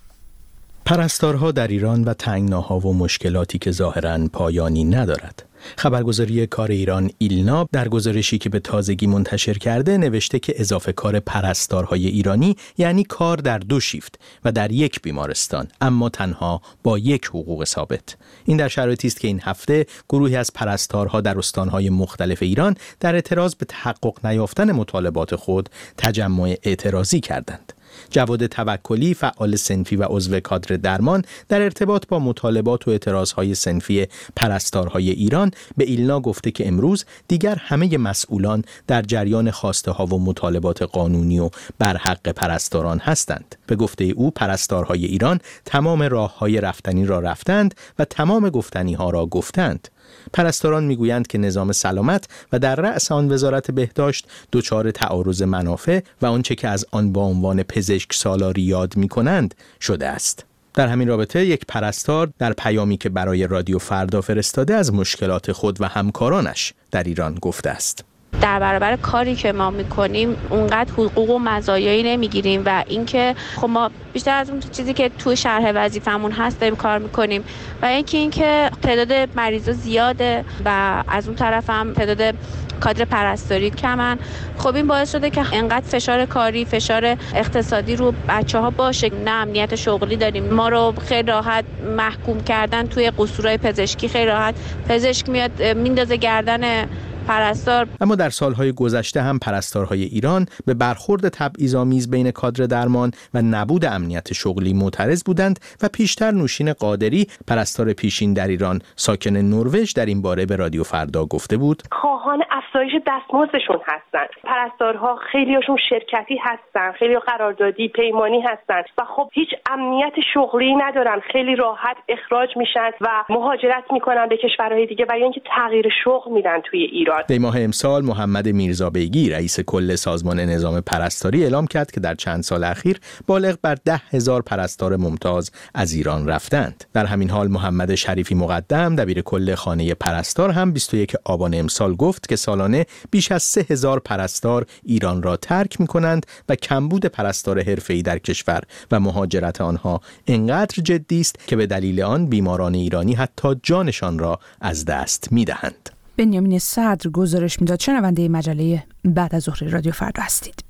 پرستارها 0.85 1.51
در 1.51 1.67
ایران 1.67 2.03
و 2.03 2.13
تنگناها 2.13 2.79
و 2.79 2.93
مشکلاتی 2.93 3.59
که 3.59 3.71
ظاهرا 3.71 4.27
پایانی 4.33 4.83
ندارد. 4.83 5.43
خبرگزاری 5.77 6.47
کار 6.47 6.71
ایران 6.71 7.09
ایلنا 7.17 7.67
در 7.71 7.87
گزارشی 7.87 8.37
که 8.37 8.49
به 8.49 8.59
تازگی 8.59 9.07
منتشر 9.07 9.53
کرده 9.53 9.97
نوشته 9.97 10.39
که 10.39 10.53
اضافه 10.57 10.91
کار 10.91 11.19
پرستارهای 11.19 12.07
ایرانی 12.07 12.55
یعنی 12.77 13.03
کار 13.03 13.37
در 13.37 13.57
دو 13.57 13.79
شیفت 13.79 14.19
و 14.45 14.51
در 14.51 14.71
یک 14.71 15.01
بیمارستان 15.01 15.67
اما 15.81 16.09
تنها 16.09 16.61
با 16.83 16.97
یک 16.97 17.25
حقوق 17.25 17.63
ثابت. 17.63 18.17
این 18.45 18.57
در 18.57 18.67
شرایطی 18.67 19.07
است 19.07 19.19
که 19.19 19.27
این 19.27 19.41
هفته 19.43 19.85
گروهی 20.09 20.35
از 20.35 20.53
پرستارها 20.53 21.21
در 21.21 21.37
استانهای 21.37 21.89
مختلف 21.89 22.43
ایران 22.43 22.75
در 22.99 23.15
اعتراض 23.15 23.55
به 23.55 23.65
تحقق 23.65 24.25
نیافتن 24.25 24.71
مطالبات 24.71 25.35
خود 25.35 25.69
تجمع 25.97 26.55
اعتراضی 26.63 27.19
کردند. 27.19 27.73
جواد 28.09 28.47
توکلی 28.47 29.13
فعال 29.13 29.55
سنفی 29.55 29.95
و 29.95 30.03
عضو 30.03 30.39
کادر 30.39 30.75
درمان 30.75 31.25
در 31.49 31.61
ارتباط 31.61 32.07
با 32.07 32.19
مطالبات 32.19 32.87
و 32.87 32.91
اعتراضهای 32.91 33.55
سنفی 33.55 34.07
پرستارهای 34.35 35.09
ایران 35.09 35.51
به 35.77 35.83
ایلنا 35.83 36.19
گفته 36.19 36.51
که 36.51 36.67
امروز 36.67 37.05
دیگر 37.27 37.55
همه 37.55 37.97
مسئولان 37.97 38.63
در 38.87 39.01
جریان 39.01 39.51
خواسته 39.51 39.91
ها 39.91 40.05
و 40.05 40.19
مطالبات 40.19 40.81
قانونی 40.81 41.39
و 41.39 41.49
بر 41.79 41.97
حق 41.97 42.29
پرستاران 42.29 42.99
هستند. 42.99 43.55
به 43.67 43.75
گفته 43.75 44.03
او 44.03 44.31
پرستارهای 44.31 45.05
ایران 45.05 45.39
تمام 45.65 46.03
راه 46.03 46.37
های 46.37 46.61
رفتنی 46.61 47.05
را 47.05 47.19
رفتند 47.19 47.75
و 47.99 48.05
تمام 48.05 48.49
گفتنی 48.49 48.93
ها 48.93 49.09
را 49.09 49.25
گفتند. 49.25 49.87
پرستاران 50.33 50.83
می‌گویند 50.83 51.27
که 51.27 51.37
نظام 51.37 51.71
سلامت 51.71 52.27
و 52.51 52.59
در 52.59 52.75
رأس 52.75 53.11
آن 53.11 53.31
وزارت 53.31 53.71
بهداشت 53.71 54.27
دچار 54.51 54.91
تعارض 54.91 55.41
منافع 55.41 55.99
و 56.21 56.25
آنچه 56.25 56.55
که 56.55 56.67
از 56.67 56.85
آن 56.91 57.11
با 57.11 57.21
عنوان 57.21 57.63
پزشک 57.63 58.13
سالاری 58.13 58.61
یاد 58.61 58.97
می 58.97 59.07
کنند 59.07 59.55
شده 59.81 60.07
است. 60.07 60.45
در 60.73 60.87
همین 60.87 61.07
رابطه 61.07 61.45
یک 61.45 61.65
پرستار 61.67 62.29
در 62.39 62.53
پیامی 62.53 62.97
که 62.97 63.09
برای 63.09 63.47
رادیو 63.47 63.79
فردا 63.79 64.21
فرستاده 64.21 64.75
از 64.75 64.93
مشکلات 64.93 65.51
خود 65.51 65.81
و 65.81 65.85
همکارانش 65.85 66.73
در 66.91 67.03
ایران 67.03 67.35
گفته 67.35 67.69
است. 67.69 68.05
در 68.41 68.59
برابر 68.59 68.95
کاری 68.95 69.35
که 69.35 69.51
ما 69.51 69.69
می‌کنیم 69.71 70.37
اونقدر 70.49 70.93
حقوق 70.93 71.29
و 71.29 71.39
مزایایی 71.39 72.03
نمی‌گیریم 72.03 72.63
و 72.65 72.83
اینکه 72.87 73.35
خب 73.55 73.69
ما 73.69 73.91
بیشتر 74.13 74.35
از 74.35 74.49
اون 74.49 74.59
چیزی 74.71 74.93
که 74.93 75.09
تو 75.09 75.35
شرح 75.35 75.71
وظیفمون 75.75 76.31
هست 76.31 76.59
داریم 76.59 76.75
کار 76.75 76.99
می‌کنیم 76.99 77.43
و 77.81 77.85
اینکه 77.85 78.17
اینکه 78.17 78.71
تعداد 78.81 79.29
مریضا 79.35 79.71
زیاده 79.71 80.45
و 80.65 81.03
از 81.07 81.27
اون 81.27 81.35
طرف 81.35 81.69
هم 81.69 81.93
تعداد 81.93 82.35
کادر 82.79 83.05
پرستاری 83.05 83.69
کمن 83.69 84.19
خب 84.57 84.75
این 84.75 84.87
باعث 84.87 85.11
شده 85.11 85.29
که 85.29 85.45
انقدر 85.53 85.85
فشار 85.85 86.25
کاری 86.25 86.65
فشار 86.65 87.17
اقتصادی 87.35 87.95
رو 87.95 88.13
بچه 88.29 88.59
ها 88.59 88.69
باشه. 88.69 89.09
نه 89.25 89.31
امنیت 89.31 89.75
شغلی 89.75 90.15
داریم. 90.15 90.53
ما 90.53 90.69
رو 90.69 90.93
خیلی 91.07 91.27
راحت 91.31 91.65
محکوم 91.97 92.43
کردن 92.43 92.87
توی 92.87 93.11
قصورهای 93.17 93.57
پزشکی 93.57 94.07
خیلی 94.07 94.25
راحت 94.25 94.55
پزشک 94.89 95.29
میاد 95.29 95.63
میندازه 95.63 96.17
گردن 96.17 96.87
پرستار. 97.27 97.87
اما 98.01 98.15
در 98.15 98.29
سالهای 98.29 98.71
گذشته 98.71 99.21
هم 99.21 99.39
پرستارهای 99.39 100.03
ایران 100.03 100.45
به 100.65 100.73
برخورد 100.73 101.29
تبعیض‌آمیز 101.29 102.11
بین 102.11 102.31
کادر 102.31 102.65
درمان 102.65 103.11
و 103.33 103.41
نبود 103.41 103.85
امنیت 103.85 104.33
شغلی 104.33 104.73
معترض 104.73 105.23
بودند 105.23 105.59
و 105.83 105.89
پیشتر 105.93 106.31
نوشین 106.31 106.73
قادری 106.73 107.27
پرستار 107.47 107.93
پیشین 107.93 108.33
در 108.33 108.47
ایران 108.47 108.79
ساکن 108.95 109.37
نروژ 109.37 109.93
در 109.93 110.05
این 110.05 110.21
باره 110.21 110.45
به 110.45 110.55
رادیو 110.55 110.83
فردا 110.83 111.25
گفته 111.25 111.57
بود. 111.57 111.83
خواهان 111.91 112.43
افزایش 112.51 112.91
دستمزدشون 113.07 113.79
هستند 113.87 114.29
پرستارها 114.43 115.19
خیلیاشون 115.31 115.77
شرکتی 115.89 116.37
هستن 116.41 116.91
خیلی 116.91 117.19
قراردادی 117.19 117.87
پیمانی 117.87 118.41
هستند 118.41 118.85
و 118.97 119.03
خب 119.15 119.29
هیچ 119.33 119.49
امنیت 119.71 120.13
شغلی 120.33 120.75
ندارن. 120.75 121.19
خیلی 121.31 121.55
راحت 121.55 121.97
اخراج 122.09 122.49
میشن 122.57 122.91
و 123.01 123.07
مهاجرت 123.29 123.83
می‌کنن 123.91 124.27
به 124.29 124.37
کشورهای 124.37 124.85
دیگه 124.85 125.05
و 125.09 125.17
یا 125.17 125.23
اینکه 125.23 125.41
تغییر 125.55 125.89
شغل 126.03 126.31
میدن 126.31 126.61
توی 126.61 126.83
ایران. 126.83 127.12
دی 127.21 127.37
ماه 127.37 127.61
امسال 127.61 128.05
محمد 128.05 128.47
میرزا 128.47 128.89
بیگی 128.89 129.29
رئیس 129.29 129.59
کل 129.59 129.95
سازمان 129.95 130.39
نظام 130.39 130.81
پرستاری 130.81 131.43
اعلام 131.43 131.67
کرد 131.67 131.91
که 131.91 131.99
در 131.99 132.15
چند 132.15 132.43
سال 132.43 132.63
اخیر 132.63 132.99
بالغ 133.27 133.57
بر 133.61 133.75
ده 133.85 134.01
هزار 134.09 134.41
پرستار 134.41 134.97
ممتاز 134.97 135.51
از 135.73 135.93
ایران 135.93 136.27
رفتند. 136.27 136.83
در 136.93 137.05
همین 137.05 137.29
حال 137.29 137.47
محمد 137.47 137.95
شریفی 137.95 138.35
مقدم 138.35 138.95
دبیر 138.95 139.21
کل 139.21 139.55
خانه 139.55 139.93
پرستار 139.93 140.51
هم 140.51 140.71
21 140.71 141.15
آبان 141.25 141.53
امسال 141.53 141.95
گفت 141.95 142.29
که 142.29 142.35
سالانه 142.35 142.85
بیش 143.11 143.31
از 143.31 143.43
سه 143.43 143.65
هزار 143.69 143.99
پرستار 143.99 144.65
ایران 144.83 145.23
را 145.23 145.37
ترک 145.37 145.81
می 145.81 145.87
کنند 145.87 146.25
و 146.49 146.55
کمبود 146.55 147.05
پرستار 147.05 147.63
حرفه‌ای 147.63 148.01
در 148.01 148.19
کشور 148.19 148.61
و 148.91 148.99
مهاجرت 148.99 149.61
آنها 149.61 150.01
انقدر 150.27 150.81
جدی 150.83 151.19
است 151.21 151.47
که 151.47 151.55
به 151.55 151.67
دلیل 151.67 152.01
آن 152.01 152.27
بیماران 152.27 152.75
ایرانی 152.75 153.13
حتی 153.13 153.55
جانشان 153.63 154.19
را 154.19 154.39
از 154.61 154.85
دست 154.85 155.31
می 155.31 155.45
دهند. 155.45 155.89
بنیامین 156.17 156.59
صدر 156.59 157.09
گزارش 157.09 157.61
می‌داد 157.61 157.79
شنونده 157.79 158.29
مجله 158.29 158.83
بعد 159.05 159.35
از 159.35 159.43
ظهر 159.43 159.63
رادیو 159.63 159.91
فردا 159.91 160.23
هستید 160.23 160.63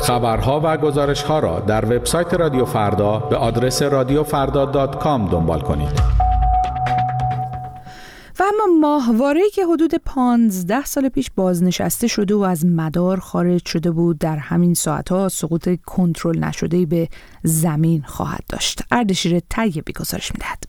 خبرها 0.00 0.60
و 0.64 0.76
گزارش 0.76 1.22
ها 1.22 1.38
را 1.38 1.60
در 1.60 1.84
وبسایت 1.84 2.34
رادیو 2.34 2.64
فردا 2.64 3.18
به 3.18 3.36
آدرس 3.36 3.82
رادیوفردا.com 3.82 5.30
دنبال 5.30 5.60
کنید. 5.60 6.18
و 8.38 8.42
اما 8.42 8.78
ماهواره 8.80 9.40
که 9.54 9.66
حدود 9.66 9.94
15 9.94 10.84
سال 10.84 11.08
پیش 11.08 11.30
بازنشسته 11.36 12.06
شده 12.06 12.34
و 12.34 12.40
از 12.40 12.66
مدار 12.66 13.20
خارج 13.20 13.66
شده 13.66 13.90
بود 13.90 14.18
در 14.18 14.36
همین 14.36 14.74
ساعتها 14.74 15.28
سقوط 15.28 15.68
کنترل 15.86 16.38
نشده 16.38 16.86
به 16.86 17.08
زمین 17.42 18.02
خواهد 18.02 18.44
داشت. 18.48 18.82
اردشیر 18.90 19.40
طیبی 19.40 19.92
گزارش 19.92 20.32
می‌دهد. 20.32 20.67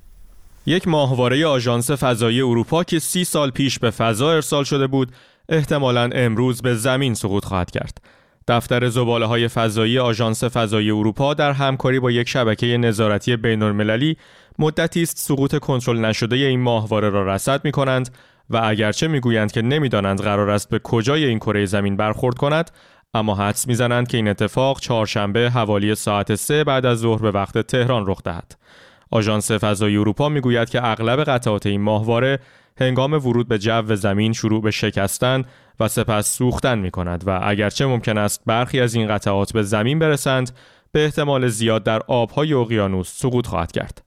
یک 0.69 0.87
ماهواره 0.87 1.45
آژانس 1.45 1.91
فضایی 1.91 2.41
اروپا 2.41 2.83
که 2.83 2.99
سی 2.99 3.23
سال 3.23 3.51
پیش 3.51 3.79
به 3.79 3.89
فضا 3.89 4.31
ارسال 4.31 4.63
شده 4.63 4.87
بود 4.87 5.11
احتمالا 5.49 6.09
امروز 6.13 6.61
به 6.61 6.75
زمین 6.75 7.13
سقوط 7.13 7.45
خواهد 7.45 7.71
کرد. 7.71 7.97
دفتر 8.47 8.89
زباله 8.89 9.25
های 9.25 9.47
فضایی 9.47 9.99
آژانس 9.99 10.43
فضایی 10.43 10.91
اروپا 10.91 11.33
در 11.33 11.51
همکاری 11.51 11.99
با 11.99 12.11
یک 12.11 12.29
شبکه 12.29 12.77
نظارتی 12.77 13.35
بین 13.35 13.63
المللی 13.63 14.17
مدتی 14.59 15.01
است 15.01 15.17
سقوط 15.17 15.57
کنترل 15.59 16.05
نشده 16.05 16.35
این 16.35 16.59
ماهواره 16.59 17.09
را 17.09 17.35
رصد 17.35 17.65
می 17.65 17.71
کنند 17.71 18.15
و 18.49 18.61
اگرچه 18.63 19.07
می‌گویند 19.07 19.51
که 19.51 19.61
نمی‌دانند 19.61 20.21
قرار 20.21 20.49
است 20.49 20.69
به 20.69 20.79
کجای 20.79 21.25
این 21.25 21.39
کره 21.39 21.65
زمین 21.65 21.97
برخورد 21.97 22.37
کند 22.37 22.71
اما 23.13 23.35
حدس 23.35 23.67
می‌زنند 23.67 24.07
که 24.07 24.17
این 24.17 24.27
اتفاق 24.27 24.79
چهارشنبه 24.79 25.49
حوالی 25.49 25.95
ساعت 25.95 26.35
سه 26.35 26.63
بعد 26.63 26.85
از 26.85 26.97
ظهر 26.97 27.21
به 27.21 27.31
وقت 27.31 27.57
تهران 27.57 28.03
رخ 28.07 28.23
دهد. 28.23 28.55
آژانس 29.11 29.51
فضایی 29.51 29.97
اروپا 29.97 30.29
می‌گوید 30.29 30.69
که 30.69 30.87
اغلب 30.87 31.23
قطعات 31.23 31.65
این 31.65 31.81
ماهواره 31.81 32.39
هنگام 32.77 33.13
ورود 33.13 33.47
به 33.47 33.57
جو 33.59 33.95
زمین 33.95 34.33
شروع 34.33 34.61
به 34.61 34.71
شکستن 34.71 35.43
و 35.79 35.87
سپس 35.87 36.37
سوختن 36.37 36.79
می 36.79 36.91
کند 36.91 37.23
و 37.27 37.39
اگرچه 37.43 37.85
ممکن 37.85 38.17
است 38.17 38.41
برخی 38.45 38.79
از 38.79 38.95
این 38.95 39.07
قطعات 39.07 39.53
به 39.53 39.63
زمین 39.63 39.99
برسند 39.99 40.51
به 40.91 41.05
احتمال 41.05 41.47
زیاد 41.47 41.83
در 41.83 42.01
آبهای 42.07 42.53
اقیانوس 42.53 43.11
سقوط 43.15 43.47
خواهد 43.47 43.71
کرد. 43.71 44.03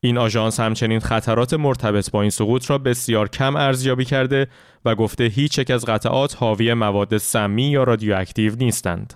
این 0.00 0.18
آژانس 0.18 0.60
همچنین 0.60 1.00
خطرات 1.00 1.54
مرتبط 1.54 2.10
با 2.10 2.20
این 2.20 2.30
سقوط 2.30 2.70
را 2.70 2.78
بسیار 2.78 3.28
کم 3.28 3.56
ارزیابی 3.56 4.04
کرده 4.04 4.46
و 4.84 4.94
گفته 4.94 5.24
هیچ 5.24 5.58
یک 5.58 5.70
از 5.70 5.84
قطعات 5.84 6.36
حاوی 6.36 6.74
مواد 6.74 7.16
سمی 7.16 7.70
یا 7.70 7.84
رادیواکتیو 7.84 8.56
نیستند. 8.56 9.14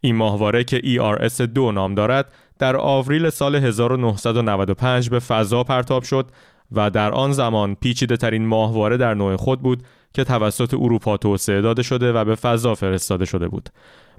این 0.00 0.16
ماهواره 0.16 0.64
که 0.64 0.78
ERS-2 0.78 1.58
نام 1.58 1.94
دارد 1.94 2.32
در 2.58 2.76
آوریل 2.76 3.30
سال 3.30 3.54
1995 3.54 5.10
به 5.10 5.18
فضا 5.18 5.64
پرتاب 5.64 6.02
شد 6.02 6.26
و 6.72 6.90
در 6.90 7.12
آن 7.12 7.32
زمان 7.32 7.74
پیچیده 7.74 8.16
ترین 8.16 8.46
ماهواره 8.46 8.96
در 8.96 9.14
نوع 9.14 9.36
خود 9.36 9.60
بود 9.60 9.82
که 10.14 10.24
توسط 10.24 10.74
اروپا 10.74 11.16
توسعه 11.16 11.60
داده 11.60 11.82
شده 11.82 12.12
و 12.12 12.24
به 12.24 12.34
فضا 12.34 12.74
فرستاده 12.74 13.24
شده 13.24 13.48
بود. 13.48 13.68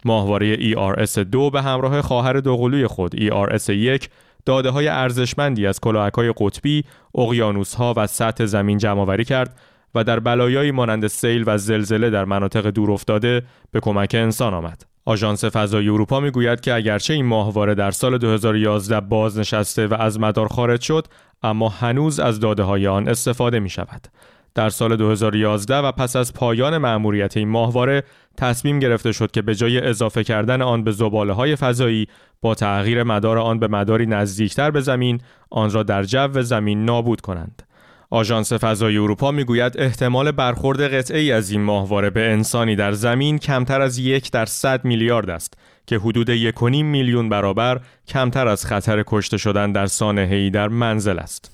ماهواره 0.05 0.57
ERS-2 0.57 1.51
به 1.51 1.61
همراه 1.61 2.01
خواهر 2.01 2.33
دوقلوی 2.33 2.87
خود 2.87 3.15
ERS-1 3.15 4.07
داده 4.45 4.69
های 4.69 4.87
ارزشمندی 4.87 5.67
از 5.67 5.79
کلاهک 5.79 6.13
های 6.13 6.33
قطبی، 6.37 6.83
اقیانوس 7.15 7.75
ها 7.75 7.93
و 7.97 8.07
سطح 8.07 8.45
زمین 8.45 8.77
جمع 8.77 9.23
کرد 9.23 9.59
و 9.95 10.03
در 10.03 10.19
بلایایی 10.19 10.71
مانند 10.71 11.07
سیل 11.07 11.43
و 11.47 11.57
زلزله 11.57 12.09
در 12.09 12.25
مناطق 12.25 12.67
دور 12.67 12.91
افتاده 12.91 13.43
به 13.71 13.79
کمک 13.79 14.11
انسان 14.19 14.53
آمد. 14.53 14.94
آژانس 15.05 15.45
فضایی 15.45 15.89
اروپا 15.89 16.19
می‌گوید 16.19 16.61
که 16.61 16.73
اگرچه 16.73 17.13
این 17.13 17.25
ماهواره 17.25 17.75
در 17.75 17.91
سال 17.91 18.17
2011 18.17 18.99
بازنشسته 18.99 19.87
و 19.87 19.93
از 19.93 20.19
مدار 20.19 20.47
خارج 20.47 20.81
شد 20.81 21.07
اما 21.43 21.69
هنوز 21.69 22.19
از 22.19 22.39
داده 22.39 22.63
های 22.63 22.87
آن 22.87 23.07
استفاده 23.07 23.59
می 23.59 23.69
شود. 23.69 24.07
در 24.55 24.69
سال 24.69 24.95
2011 24.95 25.77
و 25.77 25.91
پس 25.91 26.15
از 26.15 26.33
پایان 26.33 26.77
مأموریت 26.77 27.37
این 27.37 27.49
ماهواره 27.49 28.03
تصمیم 28.37 28.79
گرفته 28.79 29.11
شد 29.11 29.31
که 29.31 29.41
به 29.41 29.55
جای 29.55 29.79
اضافه 29.79 30.23
کردن 30.23 30.61
آن 30.61 30.83
به 30.83 30.91
زباله 30.91 31.33
های 31.33 31.55
فضایی 31.55 32.07
با 32.41 32.55
تغییر 32.55 33.03
مدار 33.03 33.37
آن 33.37 33.59
به 33.59 33.67
مداری 33.67 34.05
نزدیکتر 34.05 34.71
به 34.71 34.81
زمین 34.81 35.21
آن 35.49 35.71
را 35.71 35.83
در 35.83 36.03
جو 36.03 36.41
زمین 36.41 36.85
نابود 36.85 37.21
کنند. 37.21 37.63
آژانس 38.09 38.53
فضای 38.53 38.97
اروپا 38.97 39.31
می‌گوید 39.31 39.77
احتمال 39.77 40.31
برخورد 40.31 40.93
قطعه 40.93 41.19
ای 41.19 41.31
از 41.31 41.51
این 41.51 41.61
ماهواره 41.61 42.09
به 42.09 42.31
انسانی 42.31 42.75
در 42.75 42.91
زمین 42.91 43.39
کمتر 43.39 43.81
از 43.81 43.97
یک 43.97 44.31
در 44.31 44.45
صد 44.45 44.85
میلیارد 44.85 45.29
است 45.29 45.53
که 45.87 45.97
حدود 45.97 46.29
یک 46.29 46.63
میلیون 46.63 47.29
برابر 47.29 47.79
کمتر 48.07 48.47
از 48.47 48.65
خطر 48.65 49.03
کشته 49.07 49.37
شدن 49.37 49.71
در 49.71 49.85
سانحه‌ای 49.85 50.49
در 50.49 50.67
منزل 50.67 51.19
است. 51.19 51.51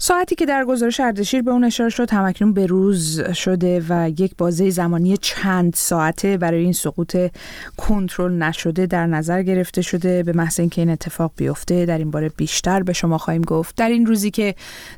ساعتی 0.00 0.34
که 0.34 0.46
در 0.46 0.64
گزارش 0.64 1.00
اردشیر 1.00 1.42
به 1.42 1.50
اون 1.50 1.64
اشاره 1.64 1.90
شد 1.90 2.10
همکنون 2.10 2.52
به 2.52 2.66
روز 2.66 3.20
شده 3.30 3.82
و 3.88 4.10
یک 4.18 4.36
بازه 4.38 4.70
زمانی 4.70 5.16
چند 5.16 5.74
ساعته 5.74 6.36
برای 6.36 6.62
این 6.62 6.72
سقوط 6.72 7.16
کنترل 7.76 8.32
نشده 8.32 8.86
در 8.86 9.06
نظر 9.06 9.42
گرفته 9.42 9.82
شده. 9.82 10.22
به 10.22 10.32
محض 10.32 10.60
اینکه 10.60 10.80
این 10.80 10.90
اتفاق 10.90 11.32
بیفته 11.36 11.86
در 11.86 11.98
این 11.98 12.10
باره 12.10 12.28
بیشتر 12.28 12.82
به 12.82 12.92
شما 12.92 13.18
خواهیم 13.18 13.42
گفت. 13.42 13.76
در 13.76 13.88
این 13.88 14.06
روزی 14.06 14.30
که 14.30 14.54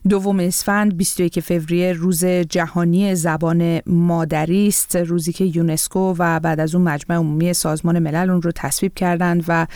دوم 0.08 0.40
اسفند 0.40 0.96
21 0.96 1.40
فوریه 1.40 1.92
روز 1.92 2.24
جهانی 2.24 3.14
زبان 3.14 3.80
مادری 3.86 4.68
است. 4.68 4.96
روزی 4.96 5.32
که 5.32 5.44
یونسکو 5.44 6.14
و 6.18 6.40
بعد 6.40 6.60
از 6.60 6.74
اون 6.74 6.84
مجمع 6.84 7.16
عمومی 7.16 7.52
سازمان 7.52 7.98
ملل 7.98 8.30
اون 8.30 8.42
رو 8.42 8.52
تصویب 8.54 8.94
کردند 8.94 9.44
و 9.48 9.66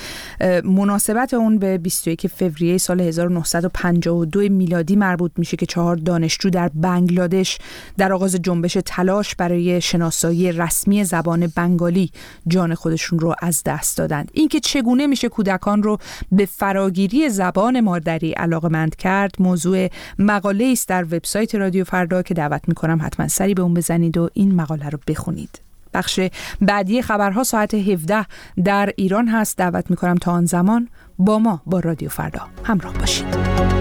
مناسبت 0.64 1.34
اون 1.34 1.58
به 1.58 1.78
21 1.78 2.26
فوریه 2.26 2.78
سال 2.78 3.00
1952 3.00 4.40
میلادی 4.40 4.96
مربوط 5.14 5.32
میشه 5.36 5.56
که 5.56 5.66
چهار 5.66 5.96
دانشجو 5.96 6.50
در 6.50 6.70
بنگلادش 6.74 7.58
در 7.96 8.12
آغاز 8.12 8.36
جنبش 8.36 8.78
تلاش 8.86 9.34
برای 9.34 9.80
شناسایی 9.80 10.52
رسمی 10.52 11.04
زبان 11.04 11.46
بنگالی 11.56 12.10
جان 12.48 12.74
خودشون 12.74 13.18
رو 13.18 13.34
از 13.38 13.62
دست 13.66 13.98
دادند. 13.98 14.30
اینکه 14.32 14.60
چگونه 14.60 15.06
میشه 15.06 15.28
کودکان 15.28 15.82
رو 15.82 15.98
به 16.32 16.46
فراگیری 16.46 17.28
زبان 17.28 17.80
مادری 17.80 18.32
علاقمند 18.32 18.96
کرد 18.96 19.34
موضوع 19.38 19.88
مقاله 20.18 20.64
است 20.72 20.88
در 20.88 21.04
وبسایت 21.04 21.54
رادیو 21.54 21.84
فردا 21.84 22.22
که 22.22 22.34
دعوت 22.34 22.62
می‌کنم 22.68 22.98
حتما 23.02 23.28
سری 23.28 23.54
به 23.54 23.62
اون 23.62 23.74
بزنید 23.74 24.18
و 24.18 24.30
این 24.32 24.54
مقاله 24.54 24.88
رو 24.88 24.98
بخونید. 25.08 25.60
بخش 25.94 26.20
بعدی 26.60 27.02
خبرها 27.02 27.44
ساعت 27.44 27.74
17 27.74 28.26
در 28.64 28.92
ایران 28.96 29.28
هست. 29.28 29.58
دعوت 29.58 29.90
می‌کنم 29.90 30.14
تا 30.14 30.32
آن 30.32 30.46
زمان 30.46 30.88
با 31.18 31.38
ما 31.38 31.62
با 31.66 31.80
رادیو 31.80 32.08
فردا. 32.08 32.40
همراه 32.64 32.94
باشید. 32.94 33.73